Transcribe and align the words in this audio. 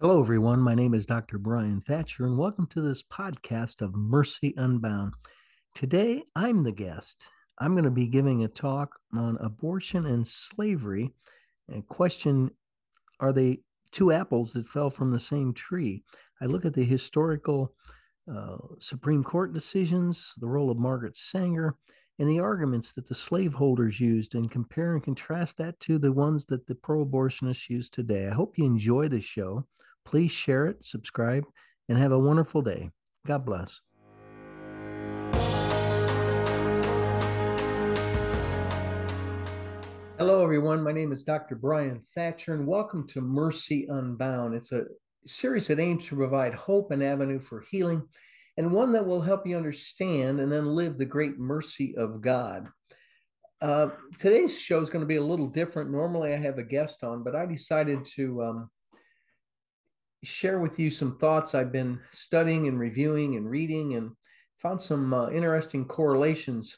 Hello, 0.00 0.20
everyone. 0.20 0.60
My 0.60 0.76
name 0.76 0.94
is 0.94 1.06
Dr. 1.06 1.38
Bryan 1.38 1.80
Thatcher, 1.80 2.24
and 2.24 2.38
welcome 2.38 2.68
to 2.68 2.80
this 2.80 3.02
podcast 3.02 3.82
of 3.82 3.96
Mercy 3.96 4.54
Unbound. 4.56 5.14
Today, 5.74 6.22
I'm 6.36 6.62
the 6.62 6.70
guest. 6.70 7.24
I'm 7.58 7.72
going 7.72 7.82
to 7.82 7.90
be 7.90 8.06
giving 8.06 8.44
a 8.44 8.48
talk 8.48 8.94
on 9.16 9.36
abortion 9.40 10.06
and 10.06 10.28
slavery 10.28 11.10
and 11.68 11.84
question 11.88 12.52
Are 13.18 13.32
they 13.32 13.58
two 13.90 14.12
apples 14.12 14.52
that 14.52 14.68
fell 14.68 14.88
from 14.88 15.10
the 15.10 15.18
same 15.18 15.52
tree? 15.52 16.04
I 16.40 16.44
look 16.44 16.64
at 16.64 16.74
the 16.74 16.84
historical 16.84 17.74
uh, 18.32 18.58
Supreme 18.78 19.24
Court 19.24 19.52
decisions, 19.52 20.32
the 20.38 20.46
role 20.46 20.70
of 20.70 20.78
Margaret 20.78 21.16
Sanger, 21.16 21.74
and 22.20 22.28
the 22.28 22.38
arguments 22.38 22.92
that 22.92 23.08
the 23.08 23.16
slaveholders 23.16 23.98
used, 23.98 24.36
and 24.36 24.48
compare 24.48 24.94
and 24.94 25.02
contrast 25.02 25.56
that 25.56 25.80
to 25.80 25.98
the 25.98 26.12
ones 26.12 26.46
that 26.46 26.68
the 26.68 26.76
pro 26.76 27.04
abortionists 27.04 27.68
use 27.68 27.90
today. 27.90 28.28
I 28.28 28.34
hope 28.34 28.56
you 28.56 28.64
enjoy 28.64 29.08
the 29.08 29.20
show. 29.20 29.66
Please 30.08 30.32
share 30.32 30.64
it, 30.64 30.82
subscribe, 30.82 31.44
and 31.90 31.98
have 31.98 32.12
a 32.12 32.18
wonderful 32.18 32.62
day. 32.62 32.88
God 33.26 33.44
bless. 33.44 33.82
Hello, 40.16 40.42
everyone. 40.42 40.82
My 40.82 40.92
name 40.92 41.12
is 41.12 41.24
Dr. 41.24 41.56
Bryan 41.56 42.00
Thatcher, 42.14 42.54
and 42.54 42.66
welcome 42.66 43.06
to 43.08 43.20
Mercy 43.20 43.86
Unbound. 43.90 44.54
It's 44.54 44.72
a 44.72 44.84
series 45.26 45.66
that 45.66 45.78
aims 45.78 46.06
to 46.06 46.16
provide 46.16 46.54
hope 46.54 46.90
and 46.90 47.04
avenue 47.04 47.38
for 47.38 47.66
healing, 47.70 48.02
and 48.56 48.72
one 48.72 48.92
that 48.92 49.04
will 49.04 49.20
help 49.20 49.46
you 49.46 49.58
understand 49.58 50.40
and 50.40 50.50
then 50.50 50.74
live 50.74 50.96
the 50.96 51.04
great 51.04 51.38
mercy 51.38 51.94
of 51.98 52.22
God. 52.22 52.66
Uh, 53.60 53.88
today's 54.16 54.58
show 54.58 54.80
is 54.80 54.88
going 54.88 55.02
to 55.02 55.06
be 55.06 55.16
a 55.16 55.22
little 55.22 55.48
different. 55.48 55.90
Normally, 55.90 56.32
I 56.32 56.38
have 56.38 56.56
a 56.56 56.62
guest 56.62 57.04
on, 57.04 57.22
but 57.22 57.36
I 57.36 57.44
decided 57.44 58.06
to 58.14 58.42
um, 58.42 58.70
share 60.24 60.58
with 60.58 60.78
you 60.78 60.90
some 60.90 61.16
thoughts 61.18 61.54
I've 61.54 61.72
been 61.72 62.00
studying 62.10 62.66
and 62.66 62.78
reviewing 62.78 63.36
and 63.36 63.48
reading 63.48 63.94
and 63.94 64.10
found 64.58 64.80
some 64.80 65.14
uh, 65.14 65.30
interesting 65.30 65.84
correlations. 65.84 66.76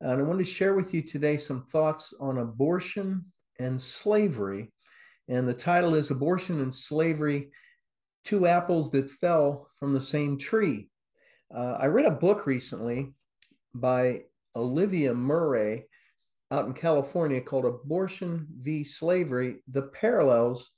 And 0.00 0.20
I 0.20 0.22
want 0.22 0.38
to 0.38 0.44
share 0.44 0.74
with 0.74 0.94
you 0.94 1.02
today 1.02 1.36
some 1.36 1.64
thoughts 1.64 2.14
on 2.20 2.38
abortion 2.38 3.24
and 3.58 3.80
slavery. 3.80 4.72
And 5.28 5.48
the 5.48 5.54
title 5.54 5.94
is 5.94 6.10
Abortion 6.10 6.60
and 6.60 6.74
Slavery 6.74 7.50
Two 8.24 8.46
Apples 8.46 8.90
That 8.90 9.10
Fell 9.10 9.68
from 9.76 9.94
the 9.94 10.00
Same 10.00 10.38
Tree. 10.38 10.88
Uh, 11.54 11.76
I 11.80 11.86
read 11.86 12.06
a 12.06 12.10
book 12.10 12.46
recently 12.46 13.14
by 13.74 14.22
Olivia 14.54 15.14
Murray 15.14 15.86
out 16.50 16.66
in 16.66 16.74
California 16.74 17.40
called 17.40 17.64
Abortion 17.64 18.46
v. 18.60 18.84
Slavery 18.84 19.62
The 19.68 19.82
Parallels 19.82 20.70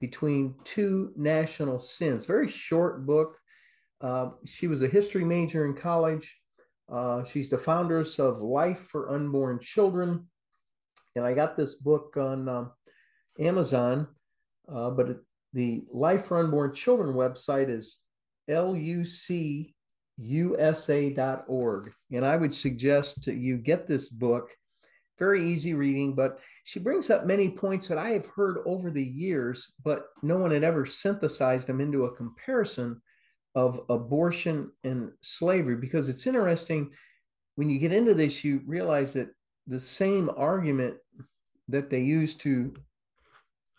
between 0.00 0.54
two 0.64 1.12
national 1.16 1.78
sins. 1.78 2.24
Very 2.26 2.48
short 2.48 3.06
book. 3.06 3.38
Uh, 4.00 4.30
she 4.44 4.66
was 4.66 4.82
a 4.82 4.88
history 4.88 5.24
major 5.24 5.64
in 5.64 5.74
college. 5.74 6.36
Uh, 6.92 7.24
she's 7.24 7.48
the 7.48 7.58
founders 7.58 8.18
of 8.18 8.40
Life 8.40 8.80
for 8.80 9.10
Unborn 9.10 9.58
Children. 9.60 10.26
And 11.14 11.24
I 11.24 11.32
got 11.32 11.56
this 11.56 11.74
book 11.74 12.16
on 12.16 12.48
um, 12.48 12.72
Amazon, 13.40 14.06
uh, 14.72 14.90
but 14.90 15.08
it, 15.10 15.18
the 15.54 15.84
Life 15.92 16.26
for 16.26 16.38
Unborn 16.38 16.74
Children 16.74 17.14
website 17.14 17.70
is 17.70 17.98
lucusa.org. 18.48 19.42
And 22.12 22.24
I 22.24 22.36
would 22.36 22.54
suggest 22.54 23.24
that 23.24 23.36
you 23.36 23.56
get 23.56 23.88
this 23.88 24.08
book 24.10 24.50
very 25.18 25.42
easy 25.42 25.74
reading, 25.74 26.14
but 26.14 26.38
she 26.64 26.78
brings 26.78 27.10
up 27.10 27.26
many 27.26 27.48
points 27.48 27.88
that 27.88 27.98
I 27.98 28.10
have 28.10 28.26
heard 28.26 28.58
over 28.66 28.90
the 28.90 29.04
years, 29.04 29.72
but 29.84 30.08
no 30.22 30.36
one 30.36 30.50
had 30.50 30.64
ever 30.64 30.84
synthesized 30.84 31.68
them 31.68 31.80
into 31.80 32.04
a 32.04 32.14
comparison 32.14 33.00
of 33.54 33.80
abortion 33.88 34.70
and 34.84 35.10
slavery 35.22 35.76
because 35.76 36.08
it's 36.08 36.26
interesting 36.26 36.90
when 37.54 37.70
you 37.70 37.78
get 37.78 37.92
into 37.92 38.14
this, 38.14 38.44
you 38.44 38.60
realize 38.66 39.14
that 39.14 39.28
the 39.66 39.80
same 39.80 40.30
argument 40.36 40.96
that 41.68 41.90
they 41.90 42.00
use 42.00 42.34
to 42.34 42.74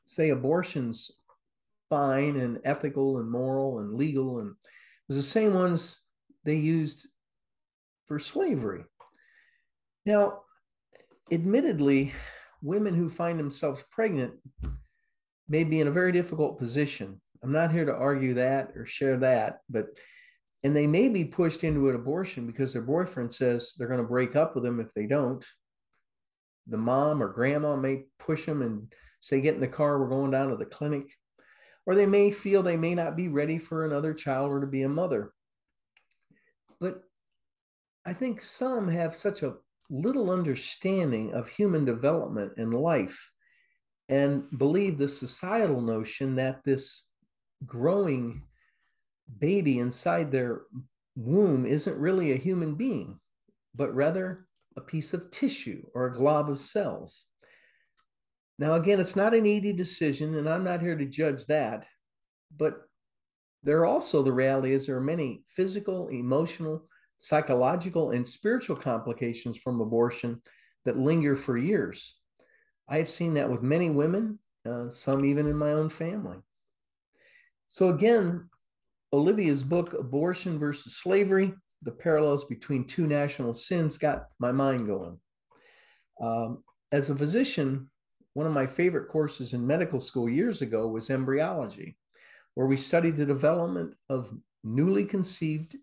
say 0.03 0.29
abortion's 0.29 1.11
fine 1.89 2.37
and 2.37 2.59
ethical 2.65 3.19
and 3.19 3.29
moral 3.29 3.79
and 3.79 3.93
legal 3.93 4.39
and 4.39 4.55
was 5.07 5.15
the 5.15 5.23
same 5.23 5.53
ones 5.53 6.01
they 6.43 6.55
used 6.55 7.07
for 8.07 8.19
slavery. 8.19 8.83
Now, 10.05 10.41
admittedly, 11.31 12.13
women 12.61 12.93
who 12.93 13.09
find 13.09 13.39
themselves 13.39 13.83
pregnant 13.91 14.33
may 15.47 15.63
be 15.63 15.79
in 15.79 15.87
a 15.87 15.91
very 15.91 16.11
difficult 16.11 16.57
position. 16.57 17.21
I'm 17.43 17.51
not 17.51 17.71
here 17.71 17.85
to 17.85 17.93
argue 17.93 18.33
that 18.35 18.71
or 18.75 18.85
share 18.85 19.17
that, 19.17 19.59
but 19.69 19.87
and 20.63 20.75
they 20.75 20.87
may 20.87 21.07
be 21.07 21.23
pushed 21.23 21.63
into 21.63 21.87
an 21.89 21.95
abortion 21.95 22.47
because 22.47 22.73
their 22.73 22.81
boyfriend 22.81 23.31
says 23.31 23.73
they're 23.77 23.87
going 23.87 24.01
to 24.01 24.07
break 24.07 24.35
up 24.35 24.55
with 24.55 24.63
them 24.63 24.79
if 24.79 24.93
they 24.93 25.05
don't. 25.05 25.45
The 26.65 26.77
mom 26.77 27.21
or 27.21 27.29
grandma 27.29 27.75
may 27.75 28.05
push 28.19 28.45
them 28.45 28.61
and 28.61 28.91
say, 29.21 29.39
Get 29.39 29.55
in 29.55 29.61
the 29.61 29.67
car, 29.67 29.99
we're 29.99 30.09
going 30.09 30.31
down 30.31 30.49
to 30.49 30.57
the 30.57 30.65
clinic. 30.65 31.05
Or 31.85 31.95
they 31.95 32.05
may 32.05 32.31
feel 32.31 32.63
they 32.63 32.75
may 32.75 32.95
not 32.95 33.15
be 33.15 33.29
ready 33.29 33.57
for 33.59 33.85
another 33.85 34.13
child 34.13 34.51
or 34.51 34.59
to 34.59 34.67
be 34.67 34.81
a 34.81 34.89
mother. 34.89 35.31
But 36.81 37.01
I 38.05 38.13
think 38.13 38.41
some 38.41 38.89
have 38.89 39.15
such 39.15 39.43
a 39.43 39.55
little 39.89 40.31
understanding 40.31 41.33
of 41.33 41.47
human 41.47 41.85
development 41.85 42.53
and 42.57 42.73
life 42.73 43.31
and 44.09 44.43
believe 44.57 44.97
the 44.97 45.07
societal 45.07 45.81
notion 45.81 46.35
that 46.35 46.63
this 46.63 47.05
growing 47.65 48.43
baby 49.39 49.79
inside 49.79 50.31
their 50.31 50.61
womb 51.15 51.65
isn't 51.65 51.97
really 51.97 52.31
a 52.31 52.37
human 52.37 52.75
being, 52.75 53.19
but 53.75 53.93
rather 53.93 54.47
a 54.77 54.81
piece 54.81 55.13
of 55.13 55.31
tissue 55.31 55.83
or 55.93 56.05
a 56.05 56.11
glob 56.11 56.49
of 56.49 56.59
cells. 56.59 57.25
Now, 58.59 58.73
again, 58.73 58.99
it's 58.99 59.15
not 59.15 59.33
an 59.33 59.45
easy 59.45 59.73
decision, 59.73 60.35
and 60.35 60.49
I'm 60.49 60.63
not 60.63 60.81
here 60.81 60.95
to 60.95 61.05
judge 61.05 61.45
that, 61.47 61.85
but 62.55 62.81
there 63.63 63.79
are 63.79 63.85
also 63.85 64.23
the 64.23 64.31
reality 64.31 64.73
is 64.73 64.85
there 64.85 64.97
are 64.97 65.01
many 65.01 65.43
physical, 65.47 66.07
emotional, 66.09 66.87
psychological 67.19 68.11
and 68.11 68.27
spiritual 68.27 68.75
complications 68.75 69.57
from 69.57 69.81
abortion 69.81 70.41
that 70.85 70.97
linger 70.97 71.35
for 71.35 71.57
years. 71.57 72.15
I 72.87 72.97
have 72.97 73.09
seen 73.09 73.33
that 73.33 73.49
with 73.49 73.61
many 73.61 73.89
women, 73.89 74.39
uh, 74.67 74.89
some 74.89 75.25
even 75.25 75.47
in 75.47 75.57
my 75.57 75.71
own 75.73 75.89
family. 75.89 76.37
So, 77.67 77.89
again, 77.89 78.49
Olivia's 79.11 79.63
book, 79.63 79.93
Abortion 79.93 80.59
versus 80.59 80.97
Slavery 80.97 81.53
The 81.81 81.91
Parallels 81.91 82.45
Between 82.45 82.85
Two 82.85 83.07
National 83.07 83.53
Sins, 83.53 83.97
got 83.97 84.27
my 84.39 84.51
mind 84.51 84.87
going. 84.87 85.19
Um, 86.21 86.63
as 86.91 87.09
a 87.09 87.15
physician, 87.15 87.89
one 88.33 88.47
of 88.47 88.53
my 88.53 88.65
favorite 88.65 89.09
courses 89.09 89.53
in 89.53 89.65
medical 89.65 89.99
school 89.99 90.29
years 90.29 90.61
ago 90.61 90.87
was 90.87 91.09
embryology, 91.09 91.97
where 92.53 92.67
we 92.67 92.77
studied 92.77 93.17
the 93.17 93.25
development 93.25 93.93
of 94.09 94.33
newly 94.63 95.05
conceived 95.05 95.75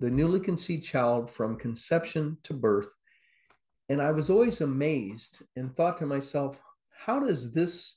the 0.00 0.10
newly 0.10 0.40
conceived 0.40 0.84
child 0.84 1.30
from 1.30 1.56
conception 1.56 2.36
to 2.42 2.52
birth. 2.54 2.88
And 3.88 4.00
I 4.00 4.10
was 4.10 4.30
always 4.30 4.60
amazed 4.60 5.42
and 5.56 5.74
thought 5.74 5.98
to 5.98 6.06
myself, 6.06 6.58
how 6.90 7.20
does 7.20 7.52
this 7.52 7.96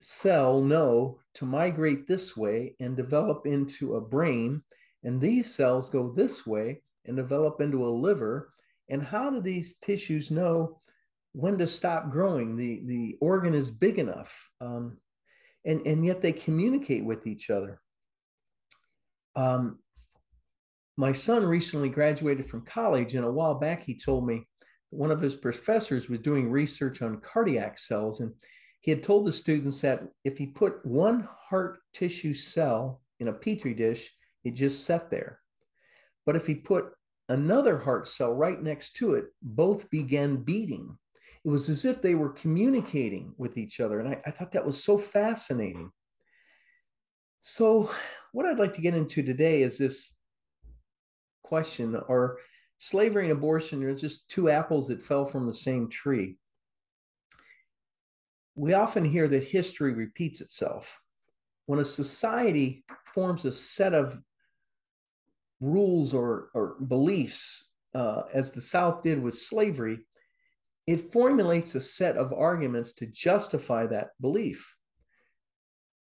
cell 0.00 0.60
know 0.62 1.18
to 1.34 1.44
migrate 1.44 2.06
this 2.06 2.36
way 2.36 2.74
and 2.80 2.96
develop 2.96 3.46
into 3.46 3.96
a 3.96 4.00
brain? 4.00 4.62
And 5.04 5.20
these 5.20 5.54
cells 5.54 5.88
go 5.88 6.10
this 6.10 6.46
way 6.46 6.82
and 7.06 7.16
develop 7.16 7.60
into 7.60 7.86
a 7.86 7.88
liver. 7.88 8.52
And 8.88 9.02
how 9.02 9.30
do 9.30 9.40
these 9.40 9.76
tissues 9.82 10.30
know 10.30 10.78
when 11.32 11.58
to 11.58 11.66
stop 11.66 12.10
growing? 12.10 12.56
The, 12.56 12.82
the 12.86 13.16
organ 13.20 13.54
is 13.54 13.70
big 13.70 13.98
enough. 13.98 14.50
Um, 14.60 14.96
and, 15.64 15.86
and 15.86 16.04
yet 16.04 16.22
they 16.22 16.32
communicate 16.32 17.04
with 17.04 17.26
each 17.26 17.50
other. 17.50 17.80
Um, 19.36 19.78
my 21.00 21.12
son 21.12 21.46
recently 21.46 21.88
graduated 21.88 22.46
from 22.46 22.60
college, 22.66 23.14
and 23.14 23.24
a 23.24 23.30
while 23.30 23.54
back 23.54 23.82
he 23.82 23.96
told 23.96 24.26
me 24.26 24.46
one 24.90 25.10
of 25.10 25.18
his 25.18 25.34
professors 25.34 26.10
was 26.10 26.18
doing 26.18 26.50
research 26.50 27.00
on 27.00 27.22
cardiac 27.22 27.78
cells, 27.78 28.20
and 28.20 28.30
he 28.80 28.90
had 28.90 29.02
told 29.02 29.26
the 29.26 29.32
students 29.32 29.80
that 29.80 30.02
if 30.24 30.36
he 30.36 30.46
put 30.46 30.84
one 30.84 31.26
heart 31.40 31.78
tissue 31.94 32.34
cell 32.34 33.00
in 33.18 33.28
a 33.28 33.32
petri 33.32 33.72
dish, 33.72 34.12
it 34.44 34.50
just 34.50 34.84
sat 34.84 35.10
there. 35.10 35.40
But 36.26 36.36
if 36.36 36.46
he 36.46 36.54
put 36.54 36.92
another 37.30 37.78
heart 37.78 38.06
cell 38.06 38.34
right 38.34 38.62
next 38.62 38.92
to 38.96 39.14
it, 39.14 39.24
both 39.40 39.88
began 39.88 40.36
beating. 40.36 40.98
It 41.46 41.48
was 41.48 41.70
as 41.70 41.86
if 41.86 42.02
they 42.02 42.14
were 42.14 42.34
communicating 42.34 43.32
with 43.38 43.56
each 43.56 43.80
other. 43.80 44.00
And 44.00 44.08
I, 44.10 44.20
I 44.26 44.30
thought 44.32 44.52
that 44.52 44.66
was 44.66 44.84
so 44.84 44.98
fascinating. 44.98 45.92
So, 47.38 47.90
what 48.32 48.44
I'd 48.44 48.58
like 48.58 48.74
to 48.74 48.82
get 48.82 48.94
into 48.94 49.22
today 49.22 49.62
is 49.62 49.78
this 49.78 50.12
question 51.50 51.96
are 52.08 52.38
slavery 52.78 53.24
and 53.24 53.32
abortion 53.32 53.82
are 53.82 53.94
just 54.06 54.28
two 54.28 54.48
apples 54.48 54.86
that 54.86 55.02
fell 55.02 55.26
from 55.26 55.46
the 55.46 55.60
same 55.68 55.88
tree. 55.88 56.38
We 58.54 58.74
often 58.74 59.04
hear 59.04 59.26
that 59.28 59.44
history 59.58 59.92
repeats 59.92 60.40
itself. 60.40 61.00
when 61.66 61.80
a 61.80 61.84
society 61.84 62.84
forms 63.14 63.44
a 63.44 63.52
set 63.52 63.94
of 63.94 64.20
rules 65.60 66.14
or, 66.14 66.50
or 66.52 66.76
beliefs, 66.88 67.42
uh, 67.94 68.22
as 68.32 68.50
the 68.50 68.60
South 68.60 69.04
did 69.04 69.22
with 69.22 69.36
slavery, 69.38 69.98
it 70.86 71.12
formulates 71.12 71.74
a 71.74 71.80
set 71.80 72.16
of 72.16 72.32
arguments 72.32 72.92
to 72.94 73.06
justify 73.06 73.86
that 73.86 74.08
belief. 74.20 74.58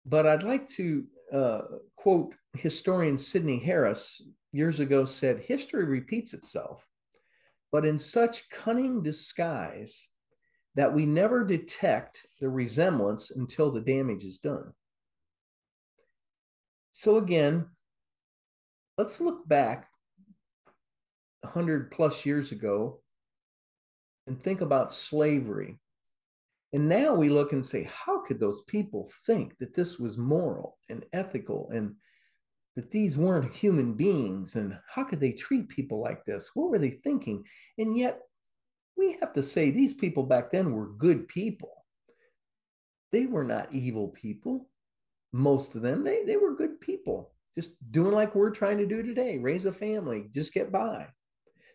But 0.05 0.25
I'd 0.25 0.49
like 0.53 0.67
to 0.69 1.05
uh, 1.31 1.61
quote 1.95 2.33
historian 2.57 3.17
Sydney 3.17 3.59
Harris 3.59 4.23
years 4.51 4.79
ago 4.79 5.05
said, 5.05 5.39
History 5.39 5.85
repeats 5.85 6.33
itself, 6.33 6.87
but 7.71 7.85
in 7.85 7.99
such 7.99 8.49
cunning 8.49 9.01
disguise 9.03 10.09
that 10.75 10.93
we 10.93 11.05
never 11.05 11.43
detect 11.43 12.25
the 12.39 12.49
resemblance 12.49 13.31
until 13.31 13.71
the 13.71 13.81
damage 13.81 14.23
is 14.23 14.37
done. 14.37 14.71
So, 16.91 17.17
again, 17.17 17.67
let's 18.97 19.21
look 19.21 19.47
back 19.47 19.87
100 21.41 21.91
plus 21.91 22.25
years 22.25 22.51
ago 22.51 23.01
and 24.27 24.41
think 24.41 24.61
about 24.61 24.93
slavery. 24.93 25.79
And 26.73 26.87
now 26.87 27.15
we 27.15 27.29
look 27.29 27.51
and 27.51 27.65
say, 27.65 27.89
how 27.91 28.23
could 28.25 28.39
those 28.39 28.61
people 28.67 29.09
think 29.25 29.57
that 29.57 29.73
this 29.73 29.97
was 29.97 30.17
moral 30.17 30.77
and 30.89 31.03
ethical 31.13 31.71
and 31.73 31.95
that 32.79 32.91
these 32.91 33.17
weren't 33.17 33.53
human 33.53 33.93
beings? 33.93 34.55
And 34.55 34.77
how 34.87 35.03
could 35.03 35.19
they 35.19 35.33
treat 35.33 35.67
people 35.67 36.01
like 36.01 36.23
this? 36.23 36.51
What 36.53 36.69
were 36.69 36.79
they 36.79 36.91
thinking? 36.91 37.43
And 37.77 37.97
yet, 37.97 38.21
we 38.95 39.17
have 39.19 39.33
to 39.33 39.43
say 39.43 39.69
these 39.69 39.93
people 39.93 40.23
back 40.23 40.49
then 40.49 40.71
were 40.71 40.93
good 40.93 41.27
people. 41.27 41.85
They 43.11 43.25
were 43.25 43.43
not 43.43 43.73
evil 43.73 44.07
people. 44.07 44.69
Most 45.33 45.75
of 45.75 45.81
them, 45.81 46.05
they, 46.05 46.23
they 46.23 46.37
were 46.37 46.55
good 46.55 46.79
people, 46.79 47.33
just 47.53 47.71
doing 47.91 48.13
like 48.13 48.33
we're 48.33 48.49
trying 48.49 48.77
to 48.77 48.85
do 48.85 49.03
today 49.03 49.37
raise 49.37 49.65
a 49.65 49.73
family, 49.73 50.29
just 50.33 50.53
get 50.53 50.71
by. 50.71 51.05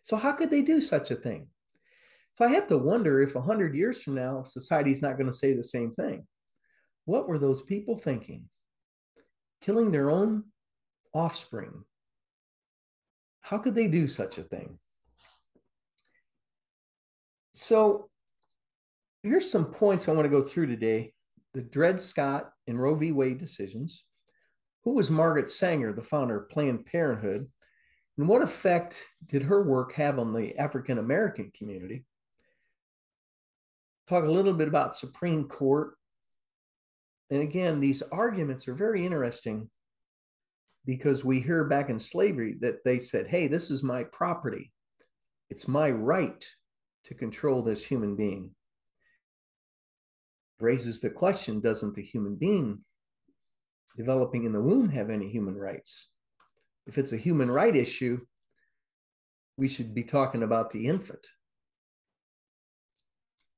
So, 0.04 0.16
how 0.16 0.32
could 0.32 0.50
they 0.50 0.62
do 0.62 0.80
such 0.80 1.10
a 1.10 1.16
thing? 1.16 1.48
So 2.32 2.46
I 2.46 2.48
have 2.48 2.66
to 2.68 2.78
wonder 2.78 3.20
if 3.20 3.34
100 3.34 3.74
years 3.74 4.02
from 4.02 4.14
now, 4.14 4.42
society's 4.42 5.02
not 5.02 5.18
going 5.18 5.28
to 5.28 5.36
say 5.36 5.52
the 5.52 5.62
same 5.62 5.92
thing. 5.92 6.26
What 7.04 7.28
were 7.28 7.38
those 7.38 7.60
people 7.60 7.96
thinking? 7.96 8.48
Killing 9.60 9.92
their 9.92 10.10
own 10.10 10.44
offspring. 11.14 11.84
How 13.40 13.58
could 13.58 13.74
they 13.74 13.88
do 13.88 14.08
such 14.08 14.38
a 14.38 14.42
thing? 14.42 14.78
So 17.52 18.10
here's 19.22 19.50
some 19.50 19.66
points 19.66 20.08
I 20.08 20.12
want 20.12 20.24
to 20.24 20.30
go 20.30 20.42
through 20.42 20.66
today. 20.66 21.12
The 21.52 21.62
Dred 21.62 22.00
Scott 22.00 22.50
and 22.66 22.80
Roe 22.80 22.94
v. 22.94 23.12
Wade 23.12 23.38
decisions. 23.38 24.04
Who 24.82 24.92
was 24.92 25.10
Margaret 25.10 25.48
Sanger, 25.50 25.92
the 25.92 26.02
founder 26.02 26.40
of 26.40 26.50
Planned 26.50 26.84
Parenthood? 26.86 27.46
And 28.18 28.28
what 28.28 28.42
effect 28.42 28.96
did 29.24 29.44
her 29.44 29.62
work 29.62 29.92
have 29.94 30.18
on 30.18 30.32
the 30.32 30.58
African 30.58 30.98
American 30.98 31.52
community? 31.56 32.04
talk 34.08 34.24
a 34.24 34.30
little 34.30 34.52
bit 34.52 34.68
about 34.68 34.96
Supreme 34.96 35.44
Court. 35.44 35.94
And 37.30 37.42
again, 37.42 37.80
these 37.80 38.02
arguments 38.12 38.68
are 38.68 38.74
very 38.74 39.04
interesting 39.04 39.70
because 40.86 41.24
we 41.24 41.40
hear 41.40 41.64
back 41.64 41.88
in 41.88 41.98
slavery 41.98 42.56
that 42.60 42.84
they 42.84 42.98
said, 42.98 43.26
hey, 43.26 43.46
this 43.46 43.70
is 43.70 43.82
my 43.82 44.04
property. 44.04 44.72
It's 45.50 45.68
my 45.68 45.90
right 45.90 46.44
to 47.06 47.14
control 47.14 47.62
this 47.62 47.84
human 47.84 48.16
being. 48.16 48.50
Raises 50.60 51.00
the 51.00 51.10
question 51.10 51.60
doesn't 51.60 51.94
the 51.94 52.02
human 52.02 52.36
being 52.36 52.80
developing 53.96 54.44
in 54.44 54.52
the 54.52 54.60
womb 54.60 54.88
have 54.88 55.10
any 55.10 55.28
human 55.28 55.56
rights? 55.56 56.08
If 56.86 56.98
it's 56.98 57.12
a 57.12 57.18
human 57.18 57.50
right 57.50 57.74
issue, 57.74 58.20
we 59.56 59.68
should 59.68 59.94
be 59.94 60.04
talking 60.04 60.42
about 60.42 60.70
the 60.70 60.86
infant 60.86 61.26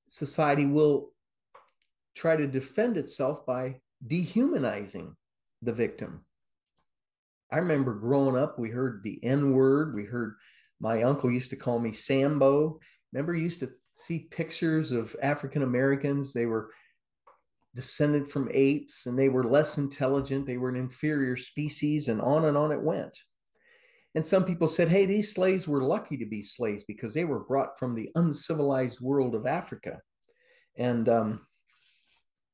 society 0.08 0.66
will 0.66 1.10
try 2.14 2.36
to 2.36 2.46
defend 2.46 2.96
itself 2.96 3.44
by 3.44 3.80
dehumanizing 4.06 5.14
the 5.62 5.72
victim. 5.72 6.24
I 7.56 7.60
remember 7.60 7.94
growing 7.94 8.36
up, 8.36 8.58
we 8.58 8.68
heard 8.68 9.02
the 9.02 9.18
N 9.24 9.52
word. 9.52 9.94
We 9.94 10.04
heard 10.04 10.34
my 10.78 11.04
uncle 11.04 11.30
used 11.30 11.48
to 11.50 11.56
call 11.56 11.78
me 11.78 11.90
Sambo. 11.90 12.78
Remember, 13.14 13.34
used 13.34 13.60
to 13.60 13.70
see 13.94 14.28
pictures 14.30 14.92
of 14.92 15.16
African 15.22 15.62
Americans. 15.62 16.34
They 16.34 16.44
were 16.44 16.68
descended 17.74 18.30
from 18.30 18.50
apes 18.52 19.06
and 19.06 19.18
they 19.18 19.30
were 19.30 19.42
less 19.42 19.78
intelligent. 19.78 20.44
They 20.44 20.58
were 20.58 20.68
an 20.68 20.76
inferior 20.76 21.34
species, 21.34 22.08
and 22.08 22.20
on 22.20 22.44
and 22.44 22.58
on 22.58 22.72
it 22.72 22.82
went. 22.82 23.16
And 24.14 24.26
some 24.26 24.44
people 24.44 24.68
said, 24.68 24.90
hey, 24.90 25.06
these 25.06 25.32
slaves 25.32 25.66
were 25.66 25.82
lucky 25.82 26.18
to 26.18 26.26
be 26.26 26.42
slaves 26.42 26.84
because 26.86 27.14
they 27.14 27.24
were 27.24 27.40
brought 27.40 27.78
from 27.78 27.94
the 27.94 28.10
uncivilized 28.16 29.00
world 29.00 29.34
of 29.34 29.46
Africa. 29.46 30.02
And 30.76 31.08
um, 31.08 31.46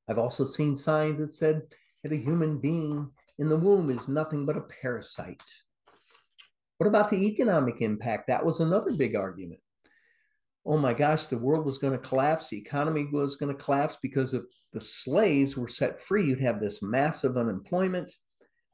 I've 0.09 0.19
also 0.19 0.45
seen 0.45 0.77
signs 0.77 1.19
that 1.19 1.35
said 1.35 1.63
that 2.05 2.13
a 2.13 2.17
human 2.17 2.59
being 2.59 3.11
in 3.38 3.49
the 3.49 3.56
womb 3.56 3.90
is 3.90 4.08
nothing 4.08 4.46
but 4.46 4.56
a 4.56 4.62
parasite. 4.82 5.43
What 6.79 6.87
about 6.87 7.11
the 7.11 7.26
economic 7.26 7.81
impact? 7.81 8.26
That 8.26 8.44
was 8.44 8.61
another 8.61 8.93
big 8.93 9.17
argument. 9.17 9.61
Oh 10.64 10.79
my 10.79 10.94
gosh, 10.94 11.26
the 11.26 11.38
world 11.38 11.64
was 11.64 11.79
going 11.79 11.93
to 11.93 11.99
collapse. 11.99 12.49
The 12.49 12.58
economy 12.58 13.08
was 13.12 13.37
going 13.37 13.55
to 13.55 13.62
collapse 13.62 13.96
because 14.02 14.34
if 14.34 14.43
the 14.73 14.81
slaves 14.81 15.56
were 15.56 15.69
set 15.69 16.00
free, 16.00 16.26
you'd 16.26 16.40
have 16.40 16.61
this 16.61 16.82
massive 16.82 17.37
unemployment 17.37 18.12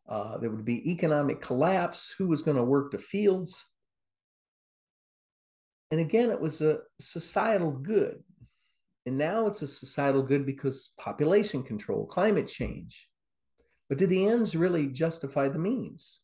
uh, 0.08 0.38
there 0.38 0.50
would 0.50 0.64
be 0.64 0.90
economic 0.90 1.40
collapse. 1.40 2.14
Who 2.16 2.26
was 2.28 2.42
going 2.42 2.56
to 2.56 2.64
work 2.64 2.90
the 2.90 2.98
fields? 2.98 3.64
And 5.90 6.00
again, 6.00 6.30
it 6.30 6.40
was 6.40 6.60
a 6.60 6.78
societal 6.98 7.72
good. 7.72 8.22
And 9.06 9.18
now 9.18 9.46
it's 9.46 9.62
a 9.62 9.68
societal 9.68 10.22
good 10.22 10.44
because 10.44 10.92
population 10.98 11.62
control, 11.62 12.06
climate 12.06 12.48
change. 12.48 13.06
But 13.88 13.98
did 13.98 14.10
the 14.10 14.26
ends 14.26 14.54
really 14.54 14.86
justify 14.88 15.48
the 15.48 15.58
means? 15.58 16.20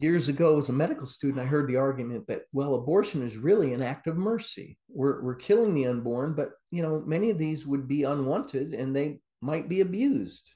Years 0.00 0.28
ago, 0.28 0.58
as 0.58 0.68
a 0.68 0.72
medical 0.72 1.06
student, 1.06 1.40
I 1.40 1.46
heard 1.46 1.68
the 1.68 1.76
argument 1.76 2.26
that, 2.26 2.42
well, 2.52 2.74
abortion 2.74 3.22
is 3.22 3.36
really 3.36 3.72
an 3.72 3.80
act 3.80 4.06
of 4.06 4.16
mercy. 4.16 4.76
We're, 4.88 5.22
we're 5.22 5.36
killing 5.36 5.72
the 5.72 5.86
unborn, 5.86 6.34
but 6.34 6.50
you 6.70 6.82
know, 6.82 7.02
many 7.06 7.30
of 7.30 7.38
these 7.38 7.66
would 7.66 7.88
be 7.88 8.02
unwanted 8.02 8.74
and 8.74 8.94
they 8.94 9.20
might 9.40 9.68
be 9.68 9.80
abused 9.80 10.50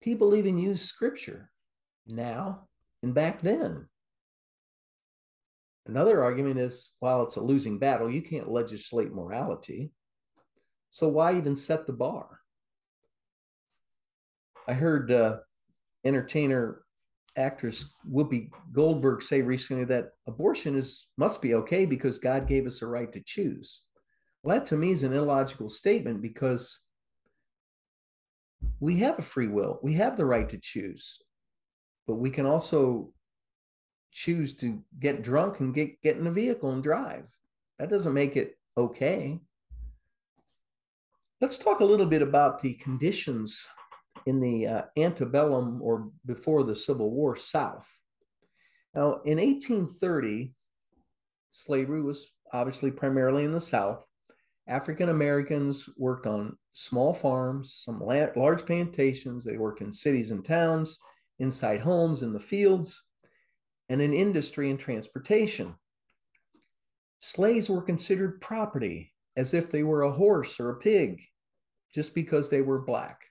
people 0.00 0.34
even 0.34 0.58
use 0.58 0.82
scripture 0.82 1.50
now 2.06 2.68
and 3.02 3.14
back 3.14 3.40
then. 3.42 3.86
Another 5.86 6.22
argument 6.22 6.58
is 6.58 6.90
while 7.00 7.22
it's 7.24 7.36
a 7.36 7.40
losing 7.40 7.78
battle, 7.78 8.10
you 8.10 8.22
can't 8.22 8.50
legislate 8.50 9.12
morality. 9.12 9.92
So 10.90 11.08
why 11.08 11.36
even 11.36 11.56
set 11.56 11.86
the 11.86 11.92
bar? 11.92 12.39
I 14.70 14.72
heard 14.72 15.10
uh, 15.10 15.38
entertainer 16.04 16.82
actress 17.36 17.86
Whoopi 18.08 18.50
Goldberg 18.70 19.20
say 19.20 19.42
recently 19.42 19.84
that 19.86 20.10
abortion 20.28 20.76
is 20.76 21.08
must 21.18 21.42
be 21.42 21.54
okay 21.54 21.86
because 21.86 22.20
God 22.20 22.46
gave 22.46 22.68
us 22.68 22.80
a 22.80 22.86
right 22.86 23.12
to 23.12 23.20
choose. 23.26 23.80
Well, 24.44 24.56
that 24.56 24.66
to 24.66 24.76
me 24.76 24.92
is 24.92 25.02
an 25.02 25.12
illogical 25.12 25.68
statement 25.68 26.22
because 26.22 26.84
we 28.78 28.98
have 28.98 29.18
a 29.18 29.22
free 29.22 29.48
will. 29.48 29.80
We 29.82 29.94
have 29.94 30.16
the 30.16 30.24
right 30.24 30.48
to 30.48 30.58
choose, 30.58 31.18
but 32.06 32.14
we 32.14 32.30
can 32.30 32.46
also 32.46 33.12
choose 34.12 34.54
to 34.58 34.80
get 35.00 35.24
drunk 35.24 35.58
and 35.58 35.74
get, 35.74 36.00
get 36.00 36.16
in 36.16 36.28
a 36.28 36.32
vehicle 36.32 36.70
and 36.70 36.82
drive. 36.82 37.26
That 37.80 37.90
doesn't 37.90 38.14
make 38.14 38.36
it 38.36 38.54
okay. 38.76 39.40
Let's 41.40 41.58
talk 41.58 41.80
a 41.80 41.84
little 41.84 42.06
bit 42.06 42.22
about 42.22 42.62
the 42.62 42.74
conditions 42.74 43.66
in 44.26 44.40
the 44.40 44.66
uh, 44.66 44.82
antebellum 44.96 45.80
or 45.82 46.10
before 46.26 46.64
the 46.64 46.76
Civil 46.76 47.10
War 47.10 47.36
South. 47.36 47.88
Now, 48.94 49.20
in 49.24 49.38
1830, 49.38 50.52
slavery 51.50 52.02
was 52.02 52.30
obviously 52.52 52.90
primarily 52.90 53.44
in 53.44 53.52
the 53.52 53.60
South. 53.60 54.06
African 54.66 55.08
Americans 55.08 55.88
worked 55.96 56.26
on 56.26 56.56
small 56.72 57.12
farms, 57.12 57.82
some 57.84 58.00
large 58.00 58.66
plantations. 58.66 59.44
They 59.44 59.56
worked 59.56 59.80
in 59.80 59.92
cities 59.92 60.30
and 60.30 60.44
towns, 60.44 60.98
inside 61.38 61.80
homes, 61.80 62.22
in 62.22 62.32
the 62.32 62.40
fields, 62.40 63.02
and 63.88 64.00
in 64.00 64.12
industry 64.12 64.70
and 64.70 64.78
transportation. 64.78 65.74
Slaves 67.18 67.68
were 67.68 67.82
considered 67.82 68.40
property 68.40 69.12
as 69.36 69.54
if 69.54 69.70
they 69.70 69.82
were 69.82 70.02
a 70.02 70.12
horse 70.12 70.60
or 70.60 70.70
a 70.70 70.76
pig 70.76 71.20
just 71.94 72.14
because 72.14 72.48
they 72.48 72.62
were 72.62 72.80
black. 72.80 73.29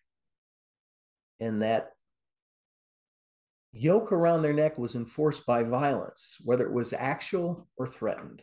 And 1.39 1.61
that 1.61 1.91
yoke 3.71 4.11
around 4.11 4.41
their 4.41 4.53
neck 4.53 4.77
was 4.77 4.95
enforced 4.95 5.45
by 5.45 5.63
violence, 5.63 6.37
whether 6.43 6.65
it 6.65 6.73
was 6.73 6.93
actual 6.93 7.67
or 7.77 7.87
threatened 7.87 8.41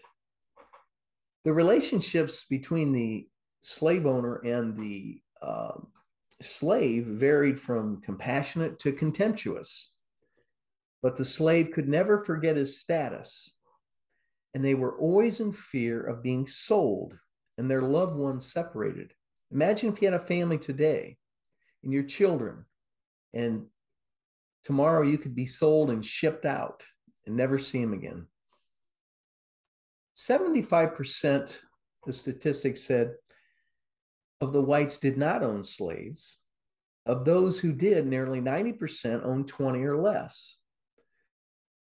the 1.46 1.52
relationships 1.52 2.44
between 2.50 2.92
the 2.92 3.24
slave 3.60 4.04
owner 4.04 4.40
and 4.44 4.76
the 4.76 5.20
uh, 5.40 5.78
slave 6.42 7.06
varied 7.06 7.58
from 7.60 8.00
compassionate 8.00 8.80
to 8.80 8.90
contemptuous. 8.90 9.92
But 11.02 11.14
the 11.14 11.24
slave 11.24 11.70
could 11.70 11.88
never 11.88 12.18
forget 12.18 12.56
his 12.56 12.80
status, 12.80 13.52
and 14.54 14.64
they 14.64 14.74
were 14.74 14.98
always 14.98 15.38
in 15.38 15.52
fear 15.52 16.02
of 16.02 16.20
being 16.20 16.48
sold 16.48 17.16
and 17.58 17.70
their 17.70 17.82
loved 17.82 18.16
ones 18.16 18.52
separated. 18.52 19.12
Imagine 19.52 19.92
if 19.92 20.02
you 20.02 20.10
had 20.10 20.20
a 20.20 20.24
family 20.24 20.58
today 20.58 21.16
and 21.84 21.92
your 21.92 22.02
children, 22.02 22.64
and 23.37 23.66
tomorrow 24.64 25.02
you 25.02 25.19
could 25.19 25.35
be 25.35 25.47
sold 25.47 25.90
and 25.90 26.05
shipped 26.05 26.47
out 26.47 26.83
and 27.26 27.37
never 27.37 27.59
see 27.59 27.81
them 27.81 27.93
again. 27.93 28.26
75%, 30.16 31.59
the 32.07 32.12
statistics 32.12 32.83
said, 32.83 33.12
of 34.40 34.52
the 34.52 34.62
whites 34.62 34.99
did 34.99 35.19
not 35.19 35.43
own 35.43 35.62
slaves. 35.62 36.38
Of 37.05 37.25
those 37.25 37.61
who 37.61 37.73
did, 37.73 38.07
nearly 38.07 38.40
90% 38.40 39.25
owned 39.25 39.47
20 39.47 39.85
or 39.85 39.97
less. 39.97 40.57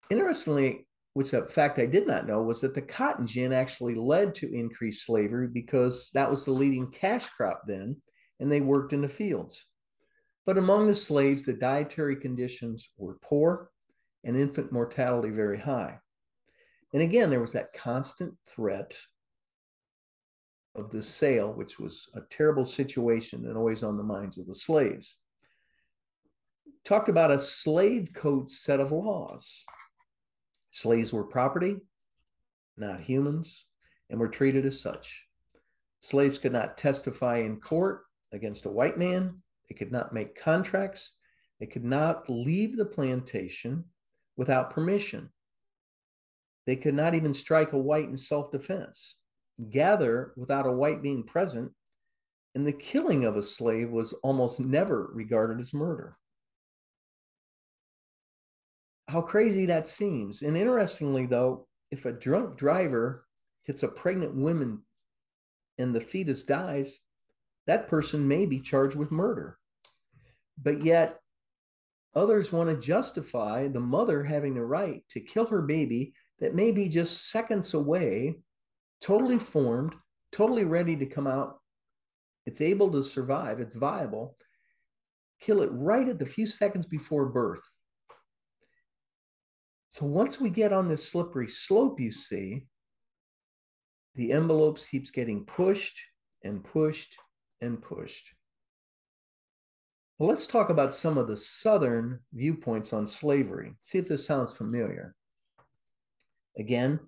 Interestingly, 0.09 0.87
which 1.13 1.33
a 1.33 1.45
fact 1.45 1.79
I 1.79 1.85
did 1.85 2.07
not 2.07 2.25
know, 2.25 2.41
was 2.41 2.61
that 2.61 2.73
the 2.73 2.81
cotton 2.81 3.27
gin 3.27 3.51
actually 3.51 3.95
led 3.95 4.33
to 4.35 4.53
increased 4.53 5.05
slavery 5.05 5.47
because 5.47 6.09
that 6.13 6.29
was 6.29 6.45
the 6.45 6.51
leading 6.51 6.89
cash 6.89 7.29
crop 7.29 7.63
then, 7.67 8.01
and 8.39 8.49
they 8.49 8.61
worked 8.61 8.93
in 8.93 9.01
the 9.01 9.09
fields. 9.09 9.65
But 10.45 10.57
among 10.57 10.87
the 10.87 10.95
slaves, 10.95 11.43
the 11.43 11.53
dietary 11.53 12.15
conditions 12.15 12.89
were 12.97 13.17
poor 13.21 13.69
and 14.23 14.39
infant 14.39 14.71
mortality 14.71 15.29
very 15.29 15.59
high. 15.59 15.99
And 16.93 17.01
again, 17.01 17.29
there 17.29 17.39
was 17.39 17.53
that 17.53 17.73
constant 17.73 18.33
threat 18.47 18.95
of 20.75 20.89
the 20.89 21.03
sale, 21.03 21.53
which 21.53 21.79
was 21.79 22.09
a 22.15 22.21
terrible 22.29 22.65
situation 22.65 23.45
and 23.45 23.57
always 23.57 23.83
on 23.83 23.97
the 23.97 24.03
minds 24.03 24.37
of 24.37 24.47
the 24.47 24.55
slaves. 24.55 25.17
Talked 26.83 27.09
about 27.09 27.31
a 27.31 27.39
slave 27.39 28.09
code 28.13 28.49
set 28.49 28.79
of 28.79 28.91
laws. 28.91 29.65
Slaves 30.71 31.13
were 31.13 31.23
property, 31.23 31.77
not 32.77 33.01
humans, 33.01 33.65
and 34.09 34.19
were 34.19 34.29
treated 34.29 34.65
as 34.65 34.79
such. 34.79 35.23
Slaves 35.99 36.39
could 36.39 36.53
not 36.53 36.77
testify 36.77 37.37
in 37.37 37.59
court 37.59 38.03
against 38.31 38.65
a 38.65 38.71
white 38.71 38.97
man. 38.97 39.41
They 39.71 39.75
could 39.75 39.93
not 39.93 40.11
make 40.11 40.35
contracts. 40.35 41.13
They 41.61 41.65
could 41.65 41.85
not 41.85 42.29
leave 42.29 42.75
the 42.75 42.83
plantation 42.83 43.85
without 44.35 44.71
permission. 44.71 45.29
They 46.67 46.75
could 46.75 46.93
not 46.93 47.15
even 47.15 47.33
strike 47.33 47.71
a 47.71 47.77
white 47.77 48.09
in 48.09 48.17
self 48.17 48.51
defense 48.51 49.15
gather 49.69 50.33
without 50.35 50.67
a 50.67 50.71
white 50.73 51.01
being 51.01 51.23
present, 51.23 51.71
and 52.53 52.67
the 52.67 52.73
killing 52.73 53.23
of 53.23 53.37
a 53.37 53.43
slave 53.43 53.89
was 53.91 54.11
almost 54.23 54.59
never 54.59 55.09
regarded 55.13 55.61
as 55.61 55.73
murder. 55.73 56.17
How 59.07 59.21
crazy 59.21 59.67
that 59.67 59.87
seems. 59.87 60.41
And 60.41 60.57
interestingly, 60.57 61.27
though, 61.27 61.65
if 61.91 62.05
a 62.05 62.11
drunk 62.11 62.57
driver 62.57 63.25
hits 63.63 63.83
a 63.83 63.87
pregnant 63.87 64.35
woman 64.35 64.81
and 65.77 65.95
the 65.95 66.01
fetus 66.01 66.43
dies, 66.43 66.99
that 67.67 67.87
person 67.87 68.27
may 68.27 68.45
be 68.45 68.59
charged 68.59 68.97
with 68.97 69.11
murder. 69.11 69.57
But 70.61 70.83
yet, 70.83 71.19
others 72.15 72.51
want 72.51 72.69
to 72.69 72.77
justify 72.77 73.67
the 73.67 73.79
mother 73.79 74.23
having 74.23 74.53
the 74.53 74.65
right 74.65 75.03
to 75.09 75.19
kill 75.19 75.45
her 75.47 75.61
baby 75.61 76.13
that 76.39 76.55
may 76.55 76.71
be 76.71 76.89
just 76.89 77.29
seconds 77.29 77.73
away 77.73 78.35
totally 79.01 79.39
formed, 79.39 79.95
totally 80.31 80.65
ready 80.65 80.95
to 80.95 81.05
come 81.05 81.27
out. 81.27 81.59
It's 82.45 82.61
able 82.61 82.91
to 82.91 83.03
survive, 83.03 83.59
it's 83.59 83.75
viable. 83.75 84.37
Kill 85.41 85.61
it 85.61 85.69
right 85.71 86.07
at 86.07 86.19
the 86.19 86.25
few 86.25 86.47
seconds 86.47 86.85
before 86.85 87.25
birth. 87.25 87.61
So 89.89 90.05
once 90.05 90.39
we 90.39 90.49
get 90.49 90.71
on 90.71 90.87
this 90.87 91.09
slippery 91.09 91.49
slope, 91.49 91.99
you 91.99 92.11
see, 92.11 92.65
the 94.15 94.31
envelopes 94.31 94.87
keeps 94.87 95.09
getting 95.09 95.45
pushed 95.45 95.99
and 96.43 96.63
pushed 96.63 97.15
and 97.61 97.81
pushed. 97.81 98.29
Well, 100.21 100.29
let's 100.29 100.45
talk 100.45 100.69
about 100.69 100.93
some 100.93 101.17
of 101.17 101.27
the 101.27 101.35
Southern 101.35 102.19
viewpoints 102.31 102.93
on 102.93 103.07
slavery. 103.07 103.73
See 103.79 103.97
if 103.97 104.07
this 104.07 104.23
sounds 104.23 104.53
familiar. 104.53 105.15
Again, 106.59 106.99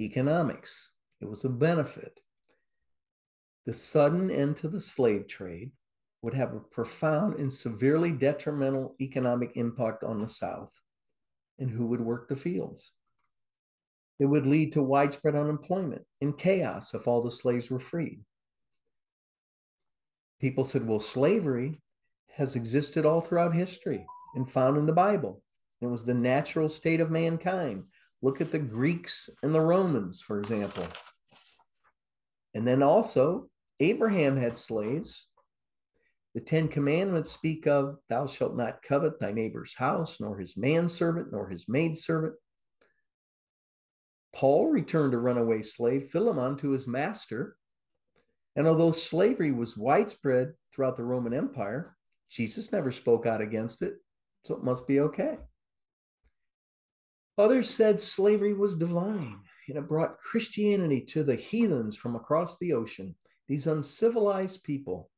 economics. 0.00 0.90
It 1.20 1.28
was 1.28 1.44
a 1.44 1.48
benefit. 1.48 2.18
The 3.64 3.74
sudden 3.74 4.32
end 4.32 4.56
to 4.56 4.68
the 4.68 4.80
slave 4.80 5.28
trade 5.28 5.70
would 6.20 6.34
have 6.34 6.52
a 6.52 6.58
profound 6.58 7.38
and 7.38 7.54
severely 7.54 8.10
detrimental 8.10 8.96
economic 9.00 9.52
impact 9.54 10.02
on 10.02 10.20
the 10.20 10.26
South 10.26 10.72
and 11.60 11.70
who 11.70 11.86
would 11.86 12.00
work 12.00 12.28
the 12.28 12.34
fields. 12.34 12.90
It 14.18 14.26
would 14.26 14.48
lead 14.48 14.72
to 14.72 14.82
widespread 14.82 15.36
unemployment 15.36 16.04
and 16.20 16.36
chaos 16.36 16.92
if 16.92 17.06
all 17.06 17.22
the 17.22 17.30
slaves 17.30 17.70
were 17.70 17.78
freed. 17.78 18.18
People 20.40 20.64
said, 20.64 20.84
well, 20.84 20.98
slavery 20.98 21.80
has 22.36 22.54
existed 22.54 23.06
all 23.06 23.22
throughout 23.22 23.54
history 23.54 24.06
and 24.34 24.48
found 24.48 24.76
in 24.76 24.84
the 24.84 24.92
Bible. 24.92 25.42
It 25.80 25.86
was 25.86 26.04
the 26.04 26.14
natural 26.14 26.68
state 26.68 27.00
of 27.00 27.10
mankind. 27.10 27.84
Look 28.20 28.40
at 28.40 28.52
the 28.52 28.58
Greeks 28.58 29.30
and 29.42 29.54
the 29.54 29.60
Romans, 29.60 30.20
for 30.20 30.38
example. 30.38 30.86
And 32.54 32.66
then 32.66 32.82
also, 32.82 33.48
Abraham 33.80 34.36
had 34.36 34.56
slaves. 34.56 35.28
The 36.34 36.40
Ten 36.40 36.68
Commandments 36.68 37.30
speak 37.30 37.66
of, 37.66 37.96
Thou 38.10 38.26
shalt 38.26 38.56
not 38.56 38.82
covet 38.82 39.18
thy 39.18 39.32
neighbor's 39.32 39.74
house, 39.74 40.18
nor 40.20 40.38
his 40.38 40.56
manservant, 40.56 41.32
nor 41.32 41.48
his 41.48 41.66
maidservant. 41.68 42.34
Paul 44.34 44.68
returned 44.68 45.14
a 45.14 45.18
runaway 45.18 45.62
slave, 45.62 46.10
Philemon, 46.10 46.58
to 46.58 46.72
his 46.72 46.86
master. 46.86 47.56
And 48.54 48.66
although 48.66 48.90
slavery 48.90 49.52
was 49.52 49.76
widespread 49.78 50.52
throughout 50.74 50.98
the 50.98 51.04
Roman 51.04 51.32
Empire, 51.32 51.95
Jesus 52.30 52.72
never 52.72 52.92
spoke 52.92 53.26
out 53.26 53.40
against 53.40 53.82
it, 53.82 53.94
so 54.44 54.54
it 54.54 54.64
must 54.64 54.86
be 54.86 55.00
okay. 55.00 55.38
Others 57.38 57.68
said 57.68 58.00
slavery 58.00 58.54
was 58.54 58.76
divine 58.76 59.40
and 59.68 59.76
it 59.76 59.88
brought 59.88 60.18
Christianity 60.18 61.00
to 61.00 61.22
the 61.22 61.34
heathens 61.34 61.96
from 61.96 62.16
across 62.16 62.58
the 62.58 62.72
ocean, 62.72 63.14
these 63.48 63.66
uncivilized 63.66 64.62
people. 64.62 65.10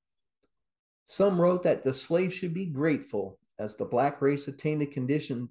Some 1.05 1.41
wrote 1.41 1.63
that 1.63 1.85
the 1.85 1.93
slaves 1.93 2.35
should 2.35 2.55
be 2.55 2.67
grateful 2.67 3.39
as 3.59 3.77
the 3.77 3.85
black 3.85 4.21
race 4.23 4.49
attained 4.49 4.83
a 4.83 4.87
condition 4.87 5.49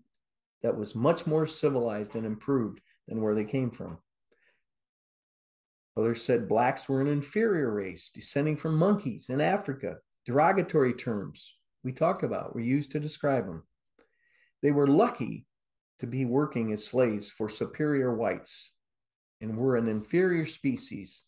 that 0.61 0.77
was 0.77 0.95
much 0.95 1.27
more 1.27 1.45
civilized 1.45 2.15
and 2.15 2.25
improved 2.25 2.79
than 3.07 3.21
where 3.21 3.35
they 3.35 3.45
came 3.45 3.69
from. 3.69 3.97
Others 5.95 6.23
said 6.23 6.47
blacks 6.47 6.87
were 6.87 7.01
an 7.01 7.07
inferior 7.07 7.71
race 7.71 8.09
descending 8.13 8.55
from 8.55 8.77
monkeys 8.77 9.29
in 9.29 9.41
Africa. 9.41 9.97
Derogatory 10.27 10.93
terms 10.93 11.55
we 11.85 11.93
talked 11.93 12.21
about 12.21 12.53
were 12.53 12.59
used 12.59 12.91
to 12.91 12.99
describe 12.99 13.45
them. 13.45 13.63
They 14.61 14.71
were 14.71 14.87
lucky 14.87 15.45
to 15.99 16.05
be 16.05 16.25
working 16.25 16.73
as 16.73 16.83
slaves 16.83 17.29
for 17.29 17.47
superior 17.47 18.13
whites 18.13 18.73
and 19.39 19.55
were 19.55 19.77
an 19.77 19.87
inferior 19.87 20.45
species, 20.45 21.23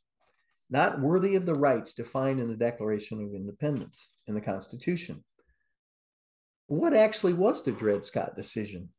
not 0.70 1.00
worthy 1.00 1.38
of 1.38 1.46
the 1.46 1.56
rights 1.56 1.94
defined 1.94 2.41
in 2.41 2.50
the 2.50 2.58
Declaration 2.58 3.24
of 3.24 3.34
Independence 3.34 4.12
in 4.27 4.36
the 4.36 4.41
Constitution. 4.41 5.24
What 6.68 6.94
actually 6.94 7.34
was 7.34 7.63
the 7.63 7.72
Dred 7.72 8.03
Scott 8.03 8.36
decision? 8.36 8.89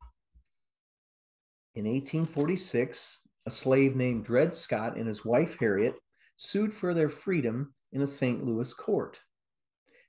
In 1.75 1.85
1846, 1.85 3.19
a 3.45 3.51
slave 3.51 3.97
named 3.97 4.25
Dred 4.25 4.55
Scott 4.55 4.97
and 4.97 5.07
his 5.07 5.27
wife 5.27 5.59
Harriet 5.61 5.97
sued 6.39 6.73
for 6.73 6.95
their 6.95 7.11
freedom 7.11 7.75
in 7.93 8.01
a 8.01 8.09
St. 8.09 8.43
Louis 8.43 8.73
court. 8.73 9.21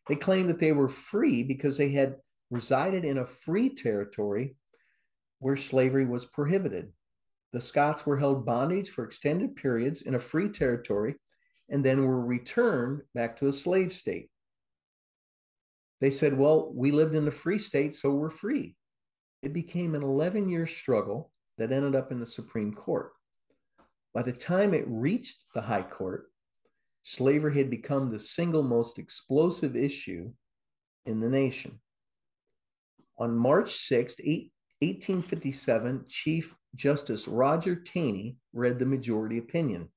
They 0.07 0.15
claimed 0.15 0.49
that 0.49 0.59
they 0.59 0.71
were 0.71 0.89
free 0.89 1.43
because 1.43 1.77
they 1.77 1.89
had 1.89 2.17
resided 2.49 3.05
in 3.05 3.19
a 3.19 3.25
free 3.25 3.69
territory 3.69 4.55
where 5.39 5.57
slavery 5.57 6.05
was 6.05 6.25
prohibited. 6.25 6.91
The 7.53 7.61
Scotts 7.61 8.05
were 8.05 8.17
held 8.17 8.45
bondage 8.45 8.89
for 8.89 9.03
extended 9.03 9.55
periods 9.55 10.03
in 10.03 10.15
a 10.15 10.19
free 10.19 10.49
territory 10.49 11.15
and 11.69 11.83
then 11.83 12.05
were 12.05 12.23
returned 12.23 13.01
back 13.13 13.37
to 13.37 13.47
a 13.47 13.53
slave 13.53 13.93
state. 13.93 14.29
They 15.99 16.09
said, 16.09 16.37
Well, 16.37 16.71
we 16.73 16.91
lived 16.91 17.15
in 17.15 17.27
a 17.27 17.31
free 17.31 17.59
state, 17.59 17.95
so 17.95 18.11
we're 18.11 18.29
free. 18.29 18.75
It 19.41 19.53
became 19.53 19.95
an 19.95 20.03
11 20.03 20.49
year 20.49 20.67
struggle 20.67 21.31
that 21.57 21.71
ended 21.71 21.95
up 21.95 22.11
in 22.11 22.19
the 22.19 22.25
Supreme 22.25 22.73
Court. 22.73 23.11
By 24.13 24.23
the 24.23 24.33
time 24.33 24.73
it 24.73 24.85
reached 24.87 25.45
the 25.53 25.61
High 25.61 25.83
Court, 25.83 26.30
slavery 27.03 27.55
had 27.55 27.69
become 27.69 28.09
the 28.09 28.19
single 28.19 28.63
most 28.63 28.99
explosive 28.99 29.75
issue 29.75 30.31
in 31.05 31.19
the 31.19 31.29
nation. 31.29 31.79
On 33.17 33.35
March 33.35 33.73
6, 33.73 34.15
1857, 34.19 36.05
Chief 36.07 36.55
Justice 36.75 37.27
Roger 37.27 37.75
Taney 37.75 38.37
read 38.53 38.79
the 38.79 38.85
majority 38.85 39.37
opinion. 39.37 39.89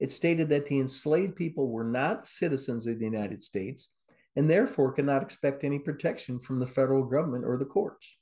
It 0.00 0.12
stated 0.12 0.48
that 0.50 0.66
the 0.66 0.78
enslaved 0.78 1.34
people 1.34 1.68
were 1.68 1.84
not 1.84 2.26
citizens 2.26 2.86
of 2.86 2.98
the 2.98 3.04
United 3.04 3.42
States 3.42 3.88
and 4.36 4.48
therefore 4.48 4.92
could 4.92 5.06
not 5.06 5.22
expect 5.22 5.64
any 5.64 5.80
protection 5.80 6.38
from 6.38 6.58
the 6.58 6.66
federal 6.66 7.04
government 7.04 7.44
or 7.44 7.56
the 7.56 7.64
courts. 7.64 8.16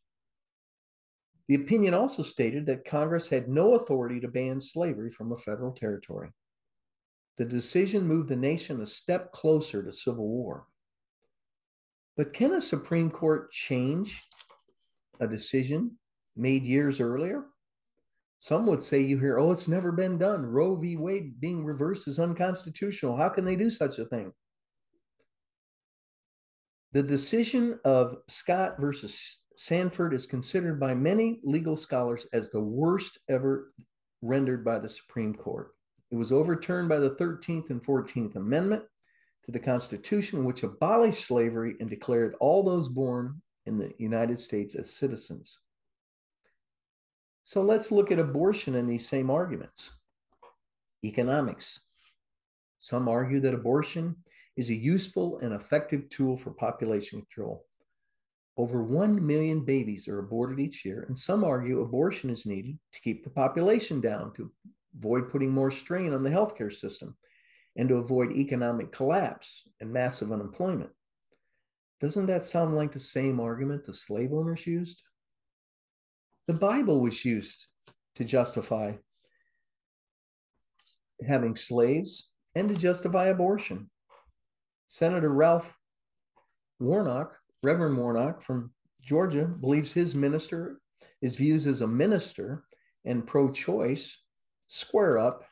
The 1.48 1.56
opinion 1.56 1.92
also 1.94 2.22
stated 2.22 2.64
that 2.66 2.86
Congress 2.86 3.28
had 3.28 3.48
no 3.48 3.74
authority 3.74 4.20
to 4.20 4.28
ban 4.28 4.60
slavery 4.60 5.10
from 5.10 5.32
a 5.32 5.36
federal 5.36 5.72
territory. 5.72 6.30
The 7.38 7.44
decision 7.44 8.06
moved 8.06 8.28
the 8.28 8.36
nation 8.36 8.80
a 8.80 8.86
step 8.86 9.32
closer 9.32 9.82
to 9.82 9.92
civil 9.92 10.26
war. 10.26 10.66
But 12.16 12.32
can 12.32 12.54
a 12.54 12.60
Supreme 12.60 13.10
Court 13.10 13.50
change 13.52 14.26
a 15.20 15.26
decision 15.26 15.98
made 16.34 16.64
years 16.64 16.98
earlier? 16.98 17.44
Some 18.40 18.66
would 18.66 18.82
say 18.82 19.00
you 19.00 19.18
hear, 19.18 19.38
oh, 19.38 19.52
it's 19.52 19.68
never 19.68 19.92
been 19.92 20.18
done. 20.18 20.46
Roe 20.46 20.76
v. 20.76 20.96
Wade 20.96 21.40
being 21.40 21.64
reversed 21.64 22.08
is 22.08 22.18
unconstitutional. 22.18 23.16
How 23.16 23.28
can 23.28 23.44
they 23.44 23.56
do 23.56 23.70
such 23.70 23.98
a 23.98 24.06
thing? 24.06 24.32
The 26.92 27.02
decision 27.02 27.78
of 27.84 28.18
Scott 28.28 28.76
versus 28.78 29.38
Sandford 29.58 30.14
is 30.14 30.26
considered 30.26 30.80
by 30.80 30.94
many 30.94 31.40
legal 31.42 31.76
scholars 31.76 32.26
as 32.32 32.50
the 32.50 32.60
worst 32.60 33.18
ever 33.28 33.72
rendered 34.22 34.64
by 34.64 34.78
the 34.78 34.88
Supreme 34.88 35.34
Court. 35.34 35.75
It 36.10 36.16
was 36.16 36.32
overturned 36.32 36.88
by 36.88 36.98
the 36.98 37.10
13th 37.10 37.70
and 37.70 37.84
14th 37.84 38.36
Amendment 38.36 38.82
to 39.44 39.52
the 39.52 39.58
Constitution, 39.58 40.44
which 40.44 40.62
abolished 40.62 41.26
slavery 41.26 41.74
and 41.80 41.90
declared 41.90 42.34
all 42.40 42.62
those 42.62 42.88
born 42.88 43.40
in 43.66 43.78
the 43.78 43.92
United 43.98 44.38
States 44.38 44.74
as 44.74 44.90
citizens. 44.90 45.58
So 47.42 47.62
let's 47.62 47.92
look 47.92 48.10
at 48.10 48.18
abortion 48.18 48.74
in 48.74 48.86
these 48.86 49.08
same 49.08 49.30
arguments. 49.30 49.92
Economics. 51.04 51.80
Some 52.78 53.08
argue 53.08 53.40
that 53.40 53.54
abortion 53.54 54.16
is 54.56 54.70
a 54.70 54.74
useful 54.74 55.38
and 55.40 55.54
effective 55.54 56.08
tool 56.08 56.36
for 56.36 56.50
population 56.50 57.20
control. 57.20 57.64
Over 58.56 58.82
1 58.82 59.24
million 59.24 59.64
babies 59.64 60.08
are 60.08 60.18
aborted 60.18 60.58
each 60.58 60.84
year, 60.84 61.04
and 61.08 61.18
some 61.18 61.44
argue 61.44 61.82
abortion 61.82 62.30
is 62.30 62.46
needed 62.46 62.78
to 62.92 63.00
keep 63.00 63.22
the 63.22 63.30
population 63.30 64.00
down, 64.00 64.32
to 64.34 64.50
avoid 64.98 65.30
putting 65.30 65.50
more 65.50 65.70
strain 65.70 66.12
on 66.12 66.22
the 66.22 66.30
healthcare 66.30 66.72
system, 66.72 67.16
and 67.76 67.88
to 67.88 67.96
avoid 67.96 68.32
economic 68.32 68.92
collapse 68.92 69.62
and 69.80 69.92
massive 69.92 70.32
unemployment. 70.32 70.90
Doesn't 72.00 72.26
that 72.26 72.44
sound 72.44 72.76
like 72.76 72.92
the 72.92 73.00
same 73.00 73.40
argument 73.40 73.84
the 73.84 73.94
slave 73.94 74.32
owners 74.32 74.66
used? 74.66 75.02
The 76.46 76.54
Bible 76.54 77.00
was 77.00 77.24
used 77.24 77.66
to 78.16 78.24
justify 78.24 78.92
having 81.26 81.56
slaves 81.56 82.30
and 82.54 82.68
to 82.68 82.76
justify 82.76 83.26
abortion. 83.26 83.90
Senator 84.88 85.30
Ralph 85.30 85.76
Warnock, 86.78 87.36
Reverend 87.62 87.96
Warnock 87.96 88.42
from 88.42 88.70
Georgia, 89.02 89.46
believes 89.46 89.92
his 89.92 90.14
minister 90.14 90.80
is 91.22 91.36
views 91.36 91.66
as 91.66 91.80
a 91.80 91.86
minister 91.86 92.64
and 93.04 93.26
pro 93.26 93.50
choice 93.50 94.18
square 94.66 95.18
up. 95.18 95.44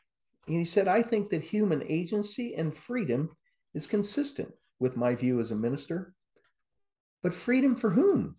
And 0.46 0.56
he 0.56 0.64
said, 0.64 0.88
I 0.88 1.02
think 1.02 1.30
that 1.30 1.42
human 1.42 1.82
agency 1.88 2.54
and 2.54 2.74
freedom 2.74 3.30
is 3.74 3.86
consistent 3.86 4.52
with 4.78 4.96
my 4.96 5.14
view 5.14 5.40
as 5.40 5.50
a 5.50 5.56
minister. 5.56 6.14
But 7.22 7.34
freedom 7.34 7.76
for 7.76 7.90
whom? 7.90 8.36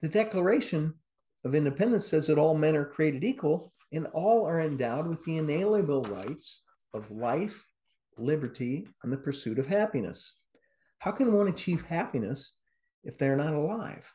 The 0.00 0.08
Declaration 0.08 0.94
of 1.44 1.54
Independence 1.54 2.06
says 2.06 2.26
that 2.26 2.38
all 2.38 2.56
men 2.56 2.76
are 2.76 2.84
created 2.84 3.24
equal 3.24 3.72
and 3.92 4.06
all 4.08 4.46
are 4.46 4.60
endowed 4.60 5.06
with 5.06 5.24
the 5.24 5.38
inalienable 5.38 6.02
rights 6.02 6.62
of 6.94 7.10
life, 7.10 7.68
liberty, 8.16 8.86
and 9.02 9.12
the 9.12 9.18
pursuit 9.18 9.58
of 9.58 9.66
happiness. 9.66 10.34
How 10.98 11.10
can 11.10 11.32
one 11.32 11.48
achieve 11.48 11.82
happiness 11.82 12.54
if 13.04 13.18
they're 13.18 13.36
not 13.36 13.54
alive? 13.54 14.10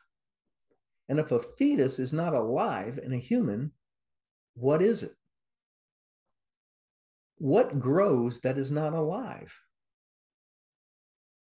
And 1.08 1.18
if 1.18 1.32
a 1.32 1.40
fetus 1.40 1.98
is 1.98 2.12
not 2.12 2.34
alive 2.34 2.98
and 3.02 3.14
a 3.14 3.18
human, 3.18 3.72
what 4.58 4.82
is 4.82 5.02
it? 5.02 5.14
What 7.38 7.78
grows 7.78 8.40
that 8.40 8.58
is 8.58 8.72
not 8.72 8.92
alive? 8.92 9.56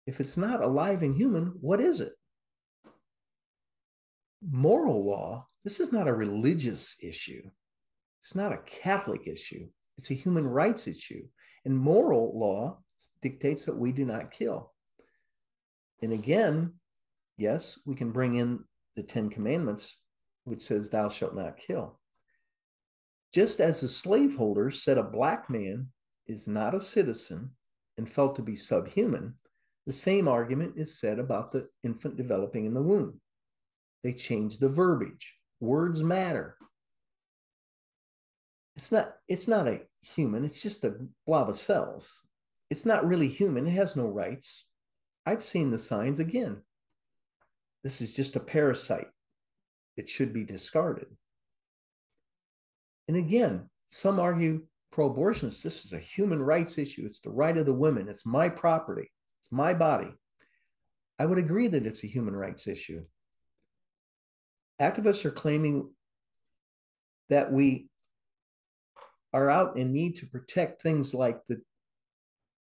If 0.06 0.20
it's 0.20 0.36
not 0.36 0.62
alive 0.62 1.02
and 1.02 1.14
human, 1.14 1.54
what 1.60 1.80
is 1.80 2.00
it? 2.00 2.12
Moral 4.50 5.04
law, 5.04 5.46
this 5.64 5.78
is 5.78 5.92
not 5.92 6.08
a 6.08 6.14
religious 6.14 6.96
issue. 7.02 7.42
It's 8.20 8.34
not 8.34 8.52
a 8.52 8.62
Catholic 8.66 9.26
issue. 9.26 9.68
It's 9.98 10.10
a 10.10 10.14
human 10.14 10.46
rights 10.46 10.88
issue. 10.88 11.22
And 11.64 11.78
moral 11.78 12.36
law 12.36 12.78
dictates 13.20 13.64
that 13.66 13.76
we 13.76 13.92
do 13.92 14.04
not 14.04 14.32
kill. 14.32 14.72
And 16.00 16.12
again, 16.12 16.72
yes, 17.36 17.78
we 17.84 17.94
can 17.94 18.10
bring 18.10 18.36
in 18.36 18.64
the 18.96 19.02
Ten 19.02 19.30
Commandments, 19.30 19.98
which 20.44 20.62
says, 20.62 20.90
Thou 20.90 21.08
shalt 21.08 21.36
not 21.36 21.58
kill. 21.58 22.00
Just 23.32 23.60
as 23.60 23.80
the 23.80 23.88
slaveholders 23.88 24.82
said 24.82 24.98
a 24.98 25.02
black 25.02 25.48
man 25.48 25.88
is 26.26 26.46
not 26.46 26.74
a 26.74 26.80
citizen 26.80 27.50
and 27.96 28.08
felt 28.08 28.36
to 28.36 28.42
be 28.42 28.56
subhuman, 28.56 29.34
the 29.86 29.92
same 29.92 30.28
argument 30.28 30.74
is 30.76 31.00
said 31.00 31.18
about 31.18 31.50
the 31.50 31.68
infant 31.82 32.16
developing 32.16 32.66
in 32.66 32.74
the 32.74 32.82
womb. 32.82 33.20
They 34.04 34.12
change 34.12 34.58
the 34.58 34.68
verbiage. 34.68 35.34
Words 35.60 36.02
matter. 36.02 36.56
It's 38.76 38.92
not, 38.92 39.14
it's 39.28 39.48
not 39.48 39.68
a 39.68 39.82
human, 40.02 40.44
it's 40.44 40.62
just 40.62 40.84
a 40.84 40.96
blob 41.26 41.48
of 41.48 41.58
cells. 41.58 42.22
It's 42.70 42.86
not 42.86 43.06
really 43.06 43.28
human, 43.28 43.66
it 43.66 43.72
has 43.72 43.96
no 43.96 44.06
rights. 44.06 44.64
I've 45.26 45.44
seen 45.44 45.70
the 45.70 45.78
signs 45.78 46.18
again. 46.18 46.62
This 47.84 48.00
is 48.00 48.12
just 48.12 48.36
a 48.36 48.40
parasite. 48.40 49.08
It 49.96 50.08
should 50.08 50.32
be 50.32 50.44
discarded. 50.44 51.08
And 53.08 53.16
again, 53.16 53.68
some 53.90 54.18
argue 54.18 54.62
pro 54.90 55.12
abortionists, 55.12 55.62
this 55.62 55.84
is 55.84 55.92
a 55.92 55.98
human 55.98 56.42
rights 56.42 56.78
issue. 56.78 57.04
It's 57.06 57.20
the 57.20 57.30
right 57.30 57.56
of 57.56 57.66
the 57.66 57.72
women. 57.72 58.08
It's 58.08 58.26
my 58.26 58.48
property. 58.48 59.10
It's 59.40 59.52
my 59.52 59.74
body. 59.74 60.12
I 61.18 61.26
would 61.26 61.38
agree 61.38 61.68
that 61.68 61.86
it's 61.86 62.04
a 62.04 62.08
human 62.08 62.34
rights 62.34 62.66
issue. 62.66 63.04
Activists 64.80 65.24
are 65.24 65.30
claiming 65.30 65.90
that 67.28 67.52
we 67.52 67.88
are 69.32 69.48
out 69.48 69.76
and 69.76 69.92
need 69.92 70.16
to 70.16 70.26
protect 70.26 70.82
things 70.82 71.14
like 71.14 71.38
the 71.48 71.60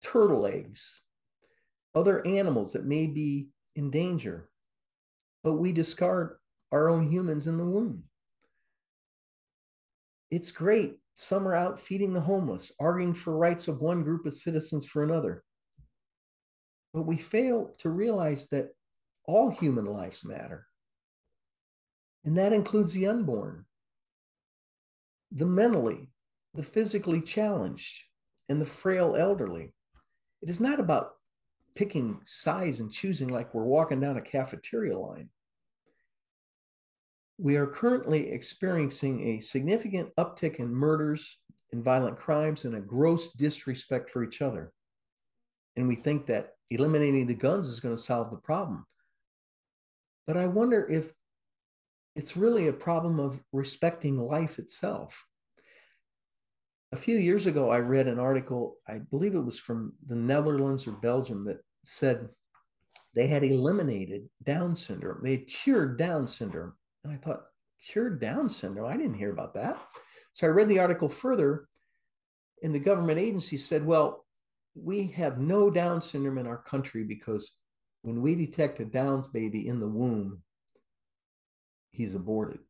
turtle 0.02 0.46
eggs, 0.46 1.02
other 1.94 2.26
animals 2.26 2.72
that 2.72 2.84
may 2.84 3.06
be 3.06 3.48
in 3.76 3.90
danger, 3.90 4.50
but 5.42 5.54
we 5.54 5.72
discard 5.72 6.36
our 6.72 6.88
own 6.88 7.10
humans 7.10 7.46
in 7.46 7.56
the 7.56 7.64
womb. 7.64 8.04
It's 10.30 10.52
great. 10.52 10.98
Some 11.14 11.48
are 11.48 11.54
out 11.54 11.80
feeding 11.80 12.12
the 12.12 12.20
homeless, 12.20 12.70
arguing 12.78 13.14
for 13.14 13.36
rights 13.36 13.66
of 13.66 13.80
one 13.80 14.04
group 14.04 14.26
of 14.26 14.34
citizens 14.34 14.86
for 14.86 15.02
another. 15.02 15.42
But 16.92 17.06
we 17.06 17.16
fail 17.16 17.74
to 17.78 17.90
realize 17.90 18.48
that 18.48 18.68
all 19.24 19.50
human 19.50 19.84
lives 19.84 20.24
matter. 20.24 20.66
And 22.24 22.36
that 22.38 22.52
includes 22.52 22.92
the 22.92 23.06
unborn, 23.06 23.64
the 25.32 25.46
mentally, 25.46 26.10
the 26.54 26.62
physically 26.62 27.20
challenged, 27.20 28.02
and 28.48 28.60
the 28.60 28.66
frail 28.66 29.16
elderly. 29.16 29.72
It 30.42 30.48
is 30.48 30.60
not 30.60 30.80
about 30.80 31.12
picking 31.74 32.20
sides 32.24 32.80
and 32.80 32.92
choosing 32.92 33.28
like 33.28 33.54
we're 33.54 33.64
walking 33.64 34.00
down 34.00 34.16
a 34.16 34.22
cafeteria 34.22 34.98
line. 34.98 35.30
We 37.38 37.56
are 37.56 37.66
currently 37.66 38.30
experiencing 38.30 39.26
a 39.28 39.40
significant 39.40 40.14
uptick 40.16 40.56
in 40.56 40.74
murders 40.74 41.38
and 41.72 41.84
violent 41.84 42.18
crimes 42.18 42.64
and 42.64 42.74
a 42.74 42.80
gross 42.80 43.30
disrespect 43.30 44.10
for 44.10 44.24
each 44.24 44.42
other. 44.42 44.72
And 45.76 45.86
we 45.86 45.94
think 45.94 46.26
that 46.26 46.50
eliminating 46.70 47.26
the 47.26 47.34
guns 47.34 47.68
is 47.68 47.80
going 47.80 47.96
to 47.96 48.02
solve 48.02 48.30
the 48.30 48.36
problem. 48.36 48.84
But 50.26 50.36
I 50.36 50.46
wonder 50.46 50.86
if 50.88 51.12
it's 52.16 52.36
really 52.36 52.68
a 52.68 52.72
problem 52.72 53.20
of 53.20 53.40
respecting 53.52 54.18
life 54.18 54.58
itself 54.58 55.24
a 56.92 56.96
few 56.96 57.18
years 57.18 57.46
ago, 57.46 57.70
I 57.70 57.80
read 57.80 58.08
an 58.08 58.18
article, 58.18 58.76
I 58.88 58.98
believe 58.98 59.34
it 59.34 59.44
was 59.44 59.58
from 59.58 59.92
the 60.06 60.14
Netherlands 60.14 60.86
or 60.86 60.92
Belgium, 60.92 61.42
that 61.44 61.58
said 61.84 62.28
they 63.14 63.26
had 63.26 63.44
eliminated 63.44 64.28
Down 64.42 64.74
syndrome. 64.74 65.20
They 65.22 65.32
had 65.32 65.48
cured 65.48 65.98
Down 65.98 66.26
syndrome. 66.26 66.72
And 67.08 67.16
I 67.16 67.20
thought, 67.24 67.46
cured 67.86 68.20
Down 68.20 68.50
syndrome? 68.50 68.86
I 68.86 68.96
didn't 68.96 69.14
hear 69.14 69.32
about 69.32 69.54
that. 69.54 69.80
So 70.34 70.46
I 70.46 70.50
read 70.50 70.68
the 70.68 70.80
article 70.80 71.08
further, 71.08 71.66
and 72.62 72.74
the 72.74 72.78
government 72.78 73.18
agency 73.18 73.56
said, 73.56 73.84
well, 73.84 74.26
we 74.74 75.06
have 75.12 75.38
no 75.38 75.70
Down 75.70 76.02
syndrome 76.02 76.38
in 76.38 76.46
our 76.46 76.58
country 76.58 77.04
because 77.04 77.52
when 78.02 78.20
we 78.20 78.34
detect 78.34 78.80
a 78.80 78.84
Down's 78.84 79.26
baby 79.26 79.68
in 79.68 79.80
the 79.80 79.88
womb, 79.88 80.42
he's 81.92 82.14
aborted. 82.14 82.60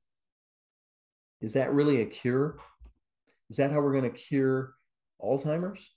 Is 1.41 1.53
that 1.55 1.73
really 1.73 2.03
a 2.03 2.07
cure? 2.07 2.59
Is 3.51 3.57
that 3.57 3.73
how 3.73 3.81
we're 3.81 3.93
going 3.93 4.11
to 4.11 4.19
cure 4.19 4.75
Alzheimer's 5.21 5.91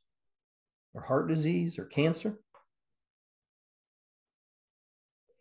or 0.93 1.03
heart 1.03 1.27
disease 1.27 1.77
or 1.77 1.85
cancer? 1.85 2.39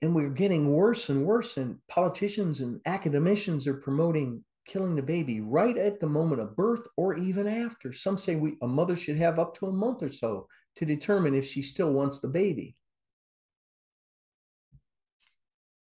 And 0.03 0.15
we're 0.15 0.31
getting 0.31 0.73
worse 0.73 1.09
and 1.09 1.25
worse, 1.25 1.57
and 1.57 1.79
politicians 1.89 2.61
and 2.61 2.81
academicians 2.87 3.67
are 3.67 3.75
promoting 3.75 4.43
killing 4.67 4.95
the 4.95 5.03
baby 5.03 5.41
right 5.41 5.77
at 5.77 5.99
the 5.99 6.07
moment 6.07 6.41
of 6.41 6.55
birth 6.55 6.87
or 6.97 7.17
even 7.17 7.49
after. 7.49 7.93
Some 7.93 8.17
say 8.17 8.37
we, 8.37 8.57
a 8.63 8.69
mother 8.69 8.97
should 8.97 9.17
have 9.17 9.39
up 9.39 9.57
to 9.59 9.67
a 9.67 9.73
month 9.73 10.03
or 10.03 10.13
so 10.13 10.47
to 10.77 10.85
determine 10.85 11.35
if 11.35 11.45
she 11.45 11.61
still 11.61 11.93
wants 11.93 12.21
the 12.21 12.29
baby. 12.29 12.77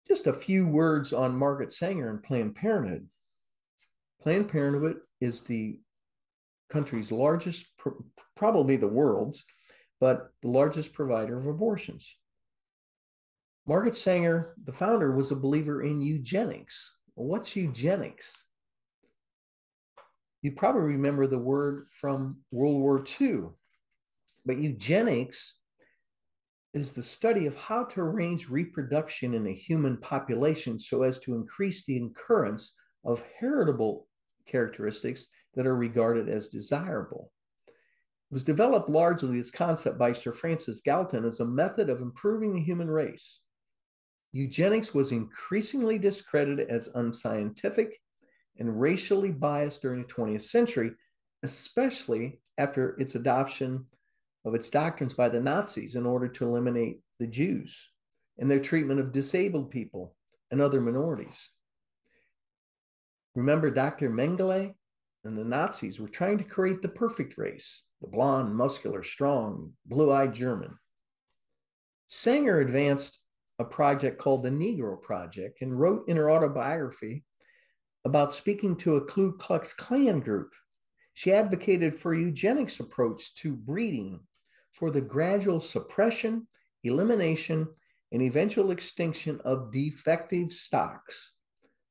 Just 0.06 0.26
a 0.26 0.32
few 0.32 0.66
words 0.66 1.12
on 1.12 1.36
Margaret 1.36 1.70
Sanger 1.70 2.08
and 2.08 2.22
Planned 2.22 2.54
Parenthood. 2.54 3.06
Planned 4.22 4.48
Parenthood 4.48 5.00
is 5.20 5.42
the 5.42 5.78
country's 6.70 7.12
largest, 7.12 7.66
probably 8.36 8.76
the 8.76 8.88
world's, 8.88 9.44
but 10.00 10.30
the 10.40 10.48
largest 10.48 10.94
provider 10.94 11.38
of 11.38 11.46
abortions. 11.46 12.16
Margaret 13.68 13.96
Sanger, 13.96 14.54
the 14.64 14.72
founder, 14.72 15.14
was 15.14 15.30
a 15.30 15.36
believer 15.36 15.82
in 15.82 16.00
eugenics. 16.00 16.94
What's 17.16 17.54
eugenics? 17.54 18.44
You 20.40 20.52
probably 20.52 20.94
remember 20.94 21.26
the 21.26 21.38
word 21.38 21.84
from 22.00 22.38
World 22.50 22.80
War 22.80 23.04
II, 23.20 23.50
but 24.46 24.56
eugenics 24.56 25.58
is 26.72 26.92
the 26.92 27.02
study 27.02 27.44
of 27.44 27.56
how 27.56 27.84
to 27.84 28.00
arrange 28.00 28.48
reproduction 28.48 29.34
in 29.34 29.46
a 29.46 29.52
human 29.52 29.98
population 29.98 30.80
so 30.80 31.02
as 31.02 31.18
to 31.18 31.34
increase 31.34 31.84
the 31.84 31.98
occurrence 31.98 32.72
of 33.04 33.22
heritable 33.38 34.06
characteristics 34.46 35.26
that 35.54 35.66
are 35.66 35.76
regarded 35.76 36.30
as 36.30 36.48
desirable. 36.48 37.32
It 37.66 38.32
was 38.32 38.44
developed 38.44 38.88
largely 38.88 39.36
this 39.36 39.50
concept 39.50 39.98
by 39.98 40.14
Sir 40.14 40.32
Francis 40.32 40.80
Galton 40.80 41.26
as 41.26 41.40
a 41.40 41.44
method 41.44 41.90
of 41.90 42.00
improving 42.00 42.54
the 42.54 42.62
human 42.62 42.88
race. 42.88 43.40
Eugenics 44.32 44.94
was 44.94 45.12
increasingly 45.12 45.98
discredited 45.98 46.68
as 46.68 46.88
unscientific 46.94 48.00
and 48.58 48.80
racially 48.80 49.30
biased 49.30 49.82
during 49.82 50.02
the 50.02 50.08
20th 50.08 50.42
century, 50.42 50.92
especially 51.42 52.40
after 52.58 52.90
its 53.00 53.14
adoption 53.14 53.86
of 54.44 54.54
its 54.54 54.70
doctrines 54.70 55.14
by 55.14 55.28
the 55.28 55.40
Nazis 55.40 55.94
in 55.94 56.06
order 56.06 56.28
to 56.28 56.44
eliminate 56.44 57.00
the 57.18 57.26
Jews 57.26 57.76
and 58.38 58.50
their 58.50 58.60
treatment 58.60 59.00
of 59.00 59.12
disabled 59.12 59.70
people 59.70 60.14
and 60.50 60.60
other 60.60 60.80
minorities. 60.80 61.48
Remember 63.34 63.70
Dr. 63.70 64.10
Mengele 64.10 64.74
and 65.24 65.38
the 65.38 65.44
Nazis 65.44 66.00
were 66.00 66.08
trying 66.08 66.38
to 66.38 66.44
create 66.44 66.82
the 66.82 66.88
perfect 66.88 67.38
race, 67.38 67.84
the 68.00 68.08
blonde, 68.08 68.54
muscular, 68.54 69.02
strong, 69.02 69.72
blue-eyed 69.86 70.34
German. 70.34 70.76
Sanger 72.08 72.60
advanced 72.60 73.20
a 73.58 73.64
project 73.64 74.18
called 74.18 74.42
the 74.42 74.50
Negro 74.50 75.00
Project 75.00 75.62
and 75.62 75.78
wrote 75.78 76.08
in 76.08 76.16
her 76.16 76.30
autobiography 76.30 77.24
about 78.04 78.32
speaking 78.32 78.76
to 78.76 78.96
a 78.96 79.04
Ku 79.04 79.36
Klux 79.36 79.72
Klan 79.72 80.20
group. 80.20 80.54
She 81.14 81.32
advocated 81.32 81.94
for 81.94 82.14
eugenics 82.14 82.78
approach 82.78 83.34
to 83.36 83.52
breeding 83.52 84.20
for 84.72 84.90
the 84.90 85.00
gradual 85.00 85.58
suppression, 85.58 86.46
elimination, 86.84 87.66
and 88.12 88.22
eventual 88.22 88.70
extinction 88.70 89.40
of 89.44 89.72
defective 89.72 90.52
stocks, 90.52 91.32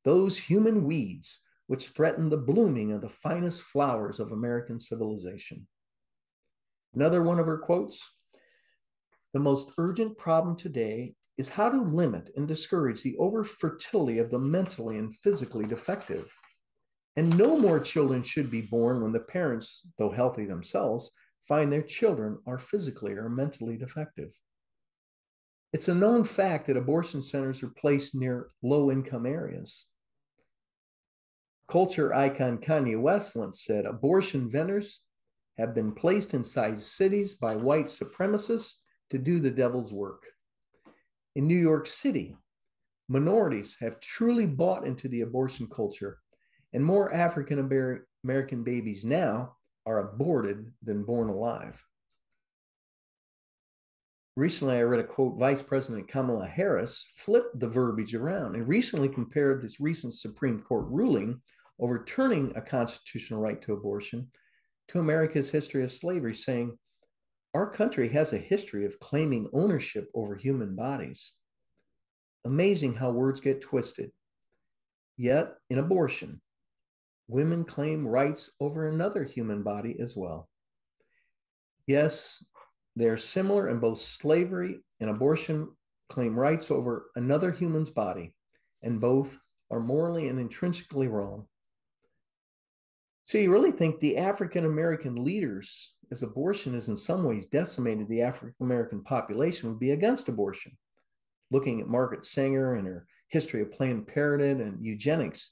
those 0.06 0.38
human 0.38 0.86
weeds 0.86 1.40
which 1.68 1.90
threaten 1.90 2.30
the 2.30 2.38
blooming 2.38 2.94
of 2.94 3.02
the 3.02 3.10
finest 3.10 3.62
flowers 3.62 4.22
of 4.22 4.32
American 4.32 4.80
civilization. 4.80 5.68
Another 6.96 7.22
one 7.22 7.40
of 7.40 7.46
her 7.46 7.58
quotes 7.58 8.02
The 9.34 9.40
most 9.40 9.74
urgent 9.78 10.18
problem 10.18 10.56
today 10.56 11.17
is 11.38 11.50
how 11.50 11.69
to 11.69 11.82
limit 11.82 12.32
and 12.36 12.47
discourage 12.47 13.04
the 13.04 13.15
overfertility 13.19 14.19
of 14.19 14.32
the 14.32 14.39
mentally 14.39 14.97
and 14.97 15.15
physically 15.15 15.65
defective. 15.65 16.32
And 17.15 17.38
no 17.38 17.58
more 17.58 17.80
children 17.80 18.23
should 18.23 18.50
be 18.50 18.62
born 18.62 19.02
when 19.02 19.12
the 19.12 19.19
parents, 19.19 19.86
though 19.97 20.12
healthy 20.12 20.45
themselves, 20.45 21.12
find 21.47 21.71
their 21.71 21.84
children 21.84 22.39
are 22.45 22.58
physically 22.58 23.13
or 23.13 23.30
mentally 23.30 23.78
defective. 23.78 24.32
It's 25.73 25.88
a 25.88 25.95
known 25.95 26.23
fact 26.23 26.67
that 26.67 26.78
abortion 26.78 27.21
centers 27.21 27.62
are 27.62 27.69
placed 27.69 28.15
near 28.15 28.50
low 28.63 28.91
income 28.91 29.26
areas. 29.26 29.86
Culture 31.67 32.13
icon 32.13 32.58
Kanye 32.60 33.00
West 33.00 33.36
once 33.36 33.65
said 33.65 33.86
abortion 33.86 34.50
vendors 34.50 35.02
have 35.58 35.76
been 35.76 35.91
placed 35.91 36.34
inside 36.34 36.82
cities 36.82 37.34
by 37.34 37.56
white 37.56 37.88
supremacists 37.88 38.76
to 39.10 39.17
do 39.17 39.39
the 39.39 39.52
devil's 39.52 39.91
work. 39.91 40.23
In 41.38 41.47
New 41.47 41.56
York 41.56 41.86
City, 41.86 42.36
minorities 43.08 43.78
have 43.80 44.00
truly 44.00 44.47
bought 44.47 44.88
into 44.88 45.08
the 45.08 45.21
abortion 45.21 45.67
culture, 45.67 46.17
and 46.73 46.84
more 46.84 47.13
African 47.13 47.60
American 48.23 48.63
babies 48.63 49.06
now 49.06 49.56
are 49.86 50.00
aborted 50.00 50.73
than 50.82 51.04
born 51.04 51.30
alive. 51.30 51.86
Recently, 54.36 54.78
I 54.78 54.82
read 54.82 55.00
a 55.00 55.04
quote 55.04 55.38
Vice 55.38 55.62
President 55.62 56.08
Kamala 56.08 56.47
Harris 56.47 57.06
flipped 57.13 57.60
the 57.60 57.69
verbiage 57.69 58.15
around 58.15 58.56
and 58.56 58.67
recently 58.67 59.08
compared 59.08 59.62
this 59.62 59.80
recent 59.80 60.15
Supreme 60.15 60.60
Court 60.63 60.88
ruling 60.89 61.39
overturning 61.80 62.52
a 62.56 62.62
constitutional 62.62 63.41
right 63.41 63.62
to 63.62 63.73
abortion 63.73 64.28
to 64.88 64.97
America's 64.97 65.52
history 65.52 65.84
of 65.84 65.91
slavery, 65.91 66.34
saying, 66.34 66.76
Our 67.58 67.65
country 67.65 68.08
has 68.10 68.34
a 68.34 68.38
history 68.38 68.86
of 68.86 69.00
claiming 69.00 69.50
ownership 69.52 70.12
over 70.13 70.36
human 70.36 70.76
bodies. 70.76 71.34
Amazing 72.46 72.93
how 72.93 73.10
words 73.10 73.41
get 73.41 73.62
twisted. 73.62 74.12
Yet, 75.17 75.56
in 75.72 75.80
abortion, 75.80 76.39
women 77.28 77.63
claim 77.63 78.08
rights 78.08 78.52
over 78.60 78.88
another 78.88 79.24
human 79.24 79.63
body 79.63 79.96
as 80.00 80.15
well. 80.15 80.48
Yes, 81.88 82.46
they're 82.96 83.17
similar 83.17 83.70
in 83.70 83.80
both 83.80 84.02
slavery 84.02 84.78
and 85.00 85.10
abortion 85.10 85.67
claim 86.10 86.38
rights 86.38 86.70
over 86.70 87.08
another 87.15 87.52
human's 87.52 87.89
body, 87.89 88.36
and 88.84 89.02
both 89.02 89.36
are 89.72 89.80
morally 89.80 90.28
and 90.28 90.39
intrinsically 90.39 91.08
wrong. 91.08 91.48
So 93.26 93.39
you 93.39 93.52
really 93.52 93.72
think 93.72 94.00
the 94.00 94.17
African 94.17 94.63
American 94.63 95.15
leaders, 95.15 95.96
as 96.12 96.24
abortion 96.24 96.74
has 96.74 96.88
in 96.88 96.96
some 96.96 97.24
ways 97.24 97.46
decimated 97.46 98.08
the 98.08 98.22
African 98.22 98.56
American 98.62 99.04
population, 99.04 99.70
would 99.70 99.80
be 99.80 99.91
against 99.91 100.30
abortion? 100.30 100.78
Looking 101.52 101.82
at 101.82 101.88
Margaret 101.88 102.26
Sanger 102.26 102.76
and 102.76 102.88
her 102.88 103.06
history 103.30 103.62
of 103.62 103.72
Planned 103.72 104.08
Parenthood 104.08 104.65
and 104.65 104.84
eugenics, 104.84 105.52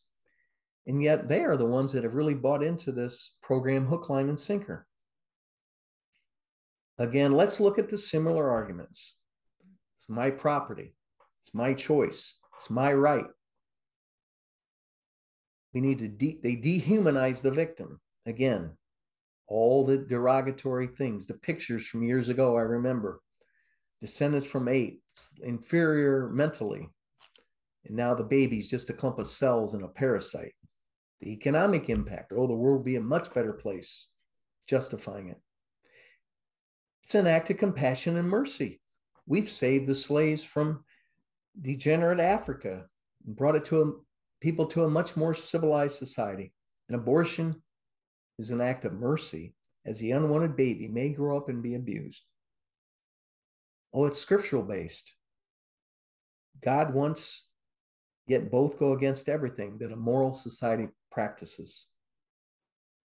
and 0.88 1.02
yet 1.02 1.28
they 1.28 1.42
are 1.44 1.58
the 1.58 1.66
ones 1.66 1.92
that 1.92 2.04
have 2.04 2.16
really 2.16 2.34
bought 2.34 2.64
into 2.64 2.92
this 2.92 3.32
program 3.42 3.86
hook, 3.86 4.10
line, 4.10 4.30
and 4.30 4.40
sinker. 4.40 4.88
Again, 6.98 7.34
let's 7.34 7.60
look 7.60 7.78
at 7.78 7.90
the 7.90 7.98
similar 7.98 8.50
arguments. 8.50 9.16
It's 9.98 10.08
my 10.08 10.30
property. 10.30 10.94
It's 11.42 11.54
my 11.54 11.74
choice. 11.74 12.36
It's 12.58 12.70
my 12.70 12.94
right. 12.94 13.26
We 15.74 15.82
need 15.82 16.00
to, 16.00 16.08
de- 16.08 16.40
they 16.42 16.56
dehumanize 16.56 17.42
the 17.42 17.52
victim. 17.52 18.00
Again, 18.26 18.72
all 19.48 19.86
the 19.86 19.98
derogatory 19.98 20.88
things, 20.88 21.28
the 21.28 21.34
pictures 21.36 21.86
from 21.86 22.04
years 22.04 22.30
ago, 22.30 22.58
I 22.58 22.62
remember. 22.62 23.22
Descendants 24.02 24.48
from 24.48 24.68
eight, 24.68 25.00
inferior 25.42 26.30
mentally. 26.30 26.90
And 27.86 27.96
now 27.96 28.14
the 28.16 28.24
baby's 28.24 28.70
just 28.70 28.90
a 28.90 28.94
clump 28.94 29.20
of 29.20 29.28
cells 29.28 29.74
and 29.74 29.84
a 29.84 29.88
parasite 29.88 30.54
the 31.22 31.32
economic 31.32 31.90
impact. 31.90 32.32
Oh, 32.36 32.48
the 32.48 32.54
world 32.54 32.78
will 32.78 32.84
be 32.84 32.98
a 32.98 33.02
much 33.02 33.34
better 33.34 33.54
place, 33.54 34.08
justifying 34.68 35.30
it. 35.30 35.40
It's 37.04 37.16
an 37.16 37.28
act 37.28 37.50
of 37.50 37.58
compassion 37.58 38.18
and 38.18 38.28
mercy. 38.28 38.82
We've 39.26 39.50
saved 39.50 39.88
the 39.88 39.96
slaves 39.96 40.44
from 40.44 40.84
degenerate 41.62 42.20
Africa 42.20 42.86
and 43.26 43.36
brought 43.36 43.56
it 43.56 43.66
to 43.66 43.82
a, 43.82 43.92
people 44.42 44.66
to 44.68 44.84
a 44.84 44.90
much 44.90 45.16
more 45.16 45.34
civilized 45.34 45.98
society. 45.98 46.52
An 46.90 46.96
abortion 46.96 47.62
is 48.38 48.52
an 48.52 48.62
act 48.62 48.86
of 48.86 48.94
mercy 48.94 49.54
as 49.86 50.00
the 50.00 50.12
unwanted 50.12 50.56
baby 50.56 50.88
may 50.88 51.10
grow 51.10 51.38
up 51.38 51.50
and 51.50 51.62
be 51.62 51.76
abused. 51.76 52.24
Oh, 53.94 54.06
it's 54.06 54.20
scriptural 54.20 54.64
based. 54.64 55.14
God 56.64 56.94
wants, 56.94 57.44
yet 58.28 58.52
both 58.52 58.80
go 58.80 58.94
against 58.94 59.30
everything 59.30 59.78
that 59.80 59.92
a 59.92 59.96
moral 59.96 60.34
society 60.34 60.88
practices. 61.12 61.88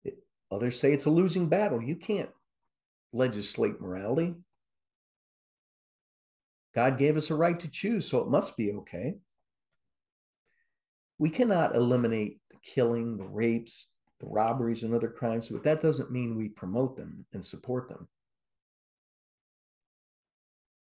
It, 0.05 0.19
others 0.51 0.81
say 0.81 0.93
it's 0.93 1.05
a 1.05 1.11
losing 1.11 1.49
battle. 1.49 1.83
You 1.83 1.97
can't 1.97 2.31
legislate 3.13 3.81
morality. 3.81 4.35
God 6.75 6.99
gave 6.99 7.17
us 7.17 7.31
a 7.31 7.35
right 7.35 7.59
to 7.61 7.69
choose, 7.69 8.09
so 8.09 8.19
it 8.19 8.29
must 8.29 8.57
be 8.57 8.73
okay. 8.73 9.17
We 11.19 11.29
cannot 11.29 11.75
eliminate 11.75 12.41
the 12.51 12.57
killing, 12.63 13.17
the 13.17 13.27
rapes, 13.27 13.89
the 14.21 14.27
robberies, 14.27 14.83
and 14.83 14.95
other 14.95 15.09
crimes, 15.09 15.49
but 15.49 15.65
that 15.65 15.81
doesn't 15.81 16.11
mean 16.11 16.37
we 16.37 16.49
promote 16.49 16.97
them 16.97 17.25
and 17.33 17.45
support 17.45 17.89
them. 17.89 18.07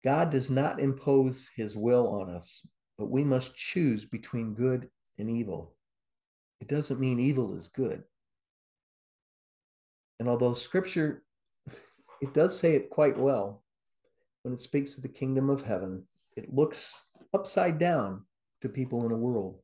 God 0.05 0.31
does 0.31 0.51
not 0.51 0.81
impose 0.81 1.49
his 1.57 1.77
will 1.77 2.09
on 2.09 2.29
us, 2.29 2.67
but 2.99 3.11
we 3.11 3.25
must 3.25 3.57
choose 3.57 4.05
between 4.05 4.53
good 4.53 4.89
and 5.19 5.31
evil. 5.31 5.75
It 6.61 6.69
doesn't 6.69 7.01
mean 7.01 7.19
evil 7.19 7.57
is 7.57 7.69
good. 7.69 8.05
And 10.21 10.29
although 10.29 10.53
scripture, 10.53 11.25
it 12.21 12.35
does 12.35 12.59
say 12.59 12.75
it 12.75 12.91
quite 12.91 13.19
well 13.19 13.65
when 14.43 14.53
it 14.53 14.61
speaks 14.61 14.97
of 14.97 15.03
the 15.03 15.09
kingdom 15.09 15.49
of 15.49 15.63
heaven, 15.63 16.05
it 16.37 16.53
looks 16.55 17.03
upside 17.33 17.79
down 17.79 18.23
to 18.61 18.69
people 18.69 19.07
in 19.07 19.13
a 19.13 19.17
world. 19.17 19.59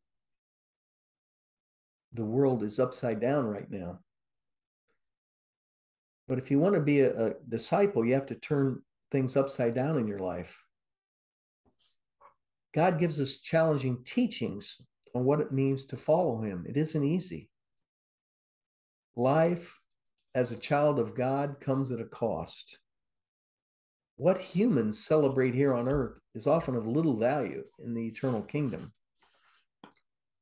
The 2.13 2.25
world 2.25 2.63
is 2.63 2.79
upside 2.79 3.21
down 3.21 3.47
right 3.47 3.71
now. 3.71 4.01
But 6.27 6.39
if 6.39 6.51
you 6.51 6.59
want 6.59 6.75
to 6.75 6.81
be 6.81 7.01
a, 7.01 7.27
a 7.27 7.35
disciple, 7.49 8.05
you 8.05 8.15
have 8.15 8.27
to 8.27 8.35
turn 8.37 8.83
things 9.11 9.37
upside 9.37 9.75
down 9.75 9.99
in 9.99 10.07
your 10.07 10.21
life. 10.21 10.57
God 12.73 13.01
gives 13.01 13.19
us 13.21 13.39
challenging 13.39 14.05
teachings 14.05 14.77
on 15.15 15.25
what 15.25 15.41
it 15.41 15.53
means 15.53 15.85
to 15.87 15.97
follow 15.97 16.41
Him. 16.41 16.65
It 16.69 16.77
isn't 16.77 17.05
easy. 17.05 17.51
Life 19.17 19.77
as 20.35 20.53
a 20.53 20.57
child 20.57 21.01
of 21.01 21.17
God 21.17 21.57
comes 21.61 21.91
at 21.91 22.01
a 22.01 22.05
cost. 22.05 22.79
What 24.17 24.41
humans 24.41 25.05
celebrate 25.05 25.55
here 25.55 25.75
on 25.75 25.89
earth 25.89 26.21
is 26.35 26.47
often 26.47 26.77
of 26.77 26.87
little 26.87 27.17
value 27.17 27.65
in 27.81 27.95
the 27.95 28.07
eternal 28.07 28.43
kingdom. 28.43 28.93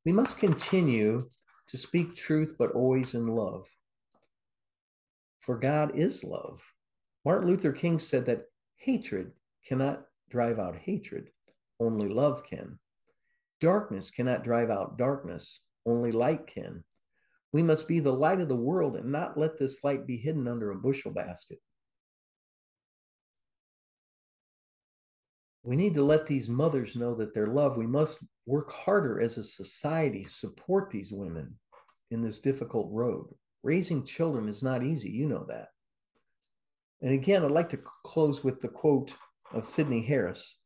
We 0.05 0.13
must 0.13 0.39
continue 0.39 1.31
to 1.69 1.79
speak 1.79 2.15
truth, 2.15 2.57
but 2.59 2.73
always 2.73 3.15
in 3.15 3.27
love. 3.27 3.69
For 5.41 5.57
God 5.57 5.97
is 5.97 6.25
love. 6.25 6.61
Martin 7.25 7.49
Luther 7.49 7.73
King 7.73 7.99
said 7.99 8.25
that 8.27 8.47
hatred 8.77 9.33
cannot 9.67 10.05
drive 10.31 10.59
out 10.59 10.77
hatred, 10.77 11.31
only 11.81 12.09
love 12.09 12.45
can. 12.45 12.79
Darkness 13.61 14.11
cannot 14.11 14.45
drive 14.45 14.71
out 14.71 14.99
darkness, 14.99 15.61
only 15.85 16.13
light 16.13 16.47
can. 16.47 16.85
We 17.53 17.63
must 17.63 17.89
be 17.89 18.01
the 18.01 18.13
light 18.13 18.41
of 18.41 18.49
the 18.49 18.57
world 18.57 18.97
and 18.97 19.11
not 19.11 19.39
let 19.39 19.59
this 19.59 19.83
light 19.83 20.07
be 20.07 20.17
hidden 20.17 20.47
under 20.47 20.71
a 20.71 20.77
bushel 20.77 21.11
basket. 21.11 21.59
We 25.63 25.77
need 25.77 25.95
to 25.95 26.03
let 26.05 26.27
these 26.27 26.49
mothers 26.49 26.97
know 26.97 27.15
that 27.17 27.35
they're 27.35 27.49
loved. 27.49 27.77
We 27.77 27.87
must 27.87 28.19
work 28.49 28.73
harder 28.73 29.21
as 29.21 29.37
a 29.37 29.45
society, 29.45 30.25
support 30.25 30.91
these 30.91 31.13
women 31.13 31.55
in 32.11 32.23
this 32.23 32.39
difficult 32.39 32.89
road. 32.91 33.27
Raising 33.63 34.05
children 34.05 34.49
is 34.49 34.63
not 34.63 34.83
easy, 34.83 35.11
you 35.11 35.29
know 35.29 35.45
that. 35.49 35.69
And 37.03 37.13
again, 37.13 37.45
I'd 37.45 37.51
like 37.51 37.69
to 37.71 37.81
close 38.05 38.43
with 38.43 38.61
the 38.61 38.69
quote 38.69 39.13
of 39.53 39.67
Sydney 39.67 40.01
Harris 40.01 40.57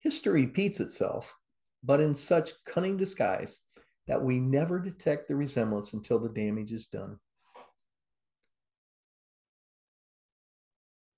History 0.00 0.46
repeats 0.46 0.78
itself, 0.78 1.34
but 1.82 2.00
in 2.00 2.14
such 2.14 2.52
cunning 2.64 2.96
disguise 2.96 3.58
that 4.06 4.22
we 4.22 4.38
never 4.38 4.78
detect 4.78 5.26
the 5.26 5.34
resemblance 5.34 5.92
until 5.92 6.20
the 6.20 6.28
damage 6.28 6.70
is 6.70 6.86
done. 6.86 7.18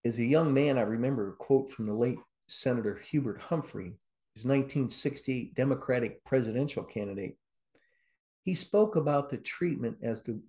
As 0.07 0.19
a 0.19 0.25
young 0.25 0.55
man, 0.55 0.79
I 0.79 0.83
remember 0.83 1.29
a 1.29 1.37
quote 1.37 1.71
from 1.71 1.85
the 1.85 1.93
late 1.93 2.19
Senator 2.49 2.99
Hubert 3.11 3.39
Humphrey, 3.39 3.99
his 4.35 4.45
1968 4.45 5.55
Democratic 5.55 6.25
presidential 6.25 6.85
candidate. 6.85 7.37
He 8.45 8.55
spoke 8.55 8.97
about 8.97 9.29
the 9.29 9.37
treatment 9.37 9.97
as 10.03 10.23
to 10.23 10.41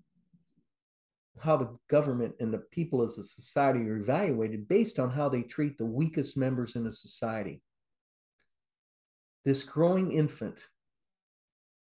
how 1.40 1.58
the 1.58 1.76
government 1.90 2.36
and 2.40 2.54
the 2.54 2.60
people 2.72 3.02
as 3.02 3.18
a 3.18 3.24
society 3.24 3.80
are 3.90 3.98
evaluated 3.98 4.68
based 4.68 5.00
on 5.00 5.10
how 5.10 5.30
they 5.30 5.42
treat 5.42 5.78
the 5.78 5.86
weakest 5.86 6.38
members 6.38 6.76
in 6.76 6.88
a 6.88 6.92
society. 6.92 7.62
This 9.44 9.64
growing 9.64 10.12
infant 10.12 10.68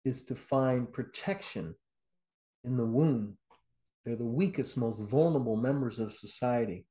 is 0.05 0.23
to 0.23 0.35
find 0.35 0.91
protection 0.91 1.75
in 2.65 2.77
the 2.77 2.87
womb. 2.87 3.37
They're 4.05 4.17
the 4.17 4.25
weakest, 4.25 4.77
most 4.77 5.01
vulnerable 5.03 5.57
members 5.57 5.99
of 5.99 6.13
society. 6.13 6.87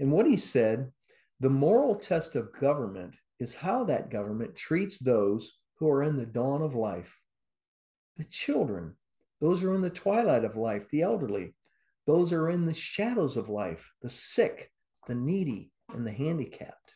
And 0.00 0.10
what 0.10 0.26
he 0.26 0.36
said 0.36 0.90
the 1.38 1.50
moral 1.50 1.94
test 1.94 2.36
of 2.36 2.52
government 2.60 3.16
is 3.40 3.54
how 3.54 3.84
that 3.84 4.10
government 4.10 4.54
treats 4.54 4.98
those 4.98 5.54
who 5.78 5.88
are 5.88 6.02
in 6.02 6.16
the 6.16 6.26
dawn 6.26 6.62
of 6.62 6.74
life 6.74 7.18
the 8.16 8.24
children, 8.26 8.94
those 9.40 9.62
who 9.62 9.70
are 9.70 9.74
in 9.74 9.80
the 9.80 9.88
twilight 9.88 10.44
of 10.44 10.54
life, 10.54 10.86
the 10.90 11.00
elderly, 11.00 11.54
those 12.06 12.30
who 12.30 12.36
are 12.36 12.50
in 12.50 12.66
the 12.66 12.74
shadows 12.74 13.34
of 13.34 13.48
life, 13.48 13.90
the 14.02 14.10
sick, 14.10 14.70
the 15.06 15.14
needy, 15.14 15.70
and 15.94 16.06
the 16.06 16.12
handicapped. 16.12 16.94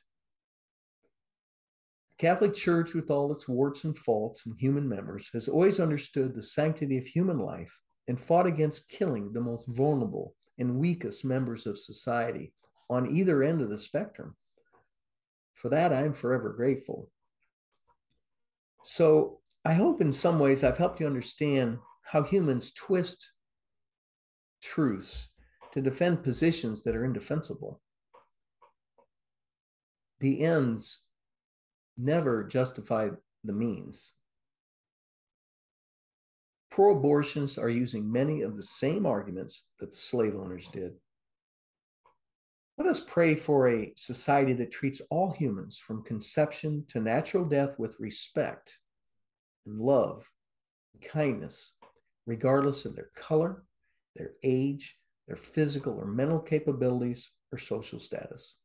The 2.10 2.26
Catholic 2.26 2.54
Church, 2.54 2.92
with 2.92 3.10
all 3.10 3.32
its 3.32 3.48
warts 3.48 3.84
and 3.84 3.96
faults 3.96 4.44
and 4.44 4.54
human 4.58 4.86
members, 4.86 5.30
has 5.32 5.48
always 5.48 5.80
understood 5.80 6.34
the 6.34 6.42
sanctity 6.42 6.98
of 6.98 7.06
human 7.06 7.38
life 7.38 7.74
and 8.06 8.20
fought 8.20 8.46
against 8.46 8.90
killing 8.90 9.32
the 9.32 9.40
most 9.40 9.66
vulnerable 9.68 10.34
and 10.58 10.76
weakest 10.76 11.24
members 11.24 11.66
of 11.66 11.78
society 11.78 12.52
on 12.90 13.16
either 13.16 13.42
end 13.42 13.62
of 13.62 13.70
the 13.70 13.78
spectrum. 13.78 14.36
For 15.64 15.70
that, 15.70 15.94
I'm 15.94 16.12
forever 16.12 16.50
grateful. 16.50 17.10
So, 18.82 19.40
I 19.64 19.72
hope 19.72 20.02
in 20.02 20.12
some 20.12 20.38
ways 20.38 20.62
I've 20.62 20.76
helped 20.76 21.00
you 21.00 21.06
understand 21.06 21.78
how 22.02 22.22
humans 22.22 22.70
twist 22.72 23.32
truths 24.62 25.30
to 25.72 25.80
defend 25.80 26.22
positions 26.22 26.82
that 26.82 26.94
are 26.94 27.06
indefensible. 27.06 27.80
The 30.20 30.44
ends 30.44 30.98
never 31.96 32.44
justify 32.44 33.08
the 33.42 33.54
means. 33.54 34.12
Pro 36.70 36.94
abortionists 36.94 37.56
are 37.56 37.70
using 37.70 38.12
many 38.12 38.42
of 38.42 38.58
the 38.58 38.62
same 38.62 39.06
arguments 39.06 39.68
that 39.80 39.92
the 39.92 39.96
slave 39.96 40.36
owners 40.36 40.68
did. 40.74 40.92
Let 42.76 42.88
us 42.88 43.00
pray 43.00 43.36
for 43.36 43.68
a 43.68 43.92
society 43.96 44.52
that 44.54 44.72
treats 44.72 45.00
all 45.08 45.30
humans 45.30 45.78
from 45.78 46.02
conception 46.02 46.84
to 46.88 47.00
natural 47.00 47.44
death 47.44 47.78
with 47.78 48.00
respect 48.00 48.78
and 49.64 49.78
love 49.78 50.28
and 50.92 51.02
kindness, 51.08 51.74
regardless 52.26 52.84
of 52.84 52.96
their 52.96 53.10
color, 53.14 53.62
their 54.16 54.32
age, 54.42 54.96
their 55.28 55.36
physical 55.36 55.94
or 55.94 56.06
mental 56.06 56.40
capabilities, 56.40 57.30
or 57.52 57.58
social 57.58 58.00
status. 58.00 58.56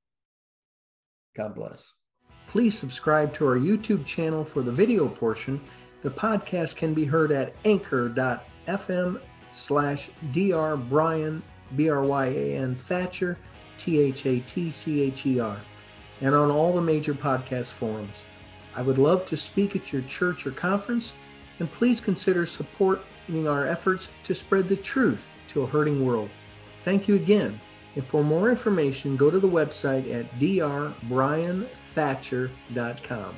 God 1.37 1.53
bless. 1.53 1.93
Please 2.47 2.75
subscribe 2.75 3.31
to 3.35 3.45
our 3.45 3.57
YouTube 3.57 4.07
channel 4.07 4.43
for 4.43 4.63
the 4.63 4.71
video 4.71 5.07
portion. 5.07 5.61
The 6.01 6.09
podcast 6.09 6.75
can 6.75 6.95
be 6.95 7.05
heard 7.05 7.31
at 7.31 7.53
anchor.fm 7.63 9.21
slash 9.51 10.09
dr 10.33 10.77
Bryan, 10.77 11.43
B-R-Y-A-N 13.85 14.13
Thatcher, 14.13 14.39
T-H-A-T-C-H-E-R, 14.45 15.57
and 16.21 16.35
on 16.35 16.51
all 16.51 16.73
the 16.73 16.81
major 16.81 17.13
podcast 17.13 17.67
forums. 17.67 18.23
I 18.75 18.81
would 18.81 18.97
love 18.97 19.25
to 19.25 19.37
speak 19.37 19.73
at 19.75 19.93
your 19.93 20.01
church 20.03 20.47
or 20.47 20.51
conference, 20.51 21.13
and 21.59 21.69
please 21.71 21.99
consider 21.99 22.45
supporting 22.45 23.47
our 23.47 23.65
efforts 23.65 24.09
to 24.23 24.35
spread 24.35 24.67
the 24.67 24.75
truth 24.75 25.31
to 25.49 25.61
a 25.61 25.67
hurting 25.67 26.05
world. 26.05 26.29
Thank 26.83 27.07
you 27.07 27.15
again. 27.15 27.59
And 27.95 28.05
for 28.05 28.23
more 28.23 28.49
information, 28.49 29.17
go 29.17 29.31
to 29.31 29.39
the 29.39 29.47
website 29.47 30.13
at 30.13 30.29
drbryanthatcher.com. 30.39 33.35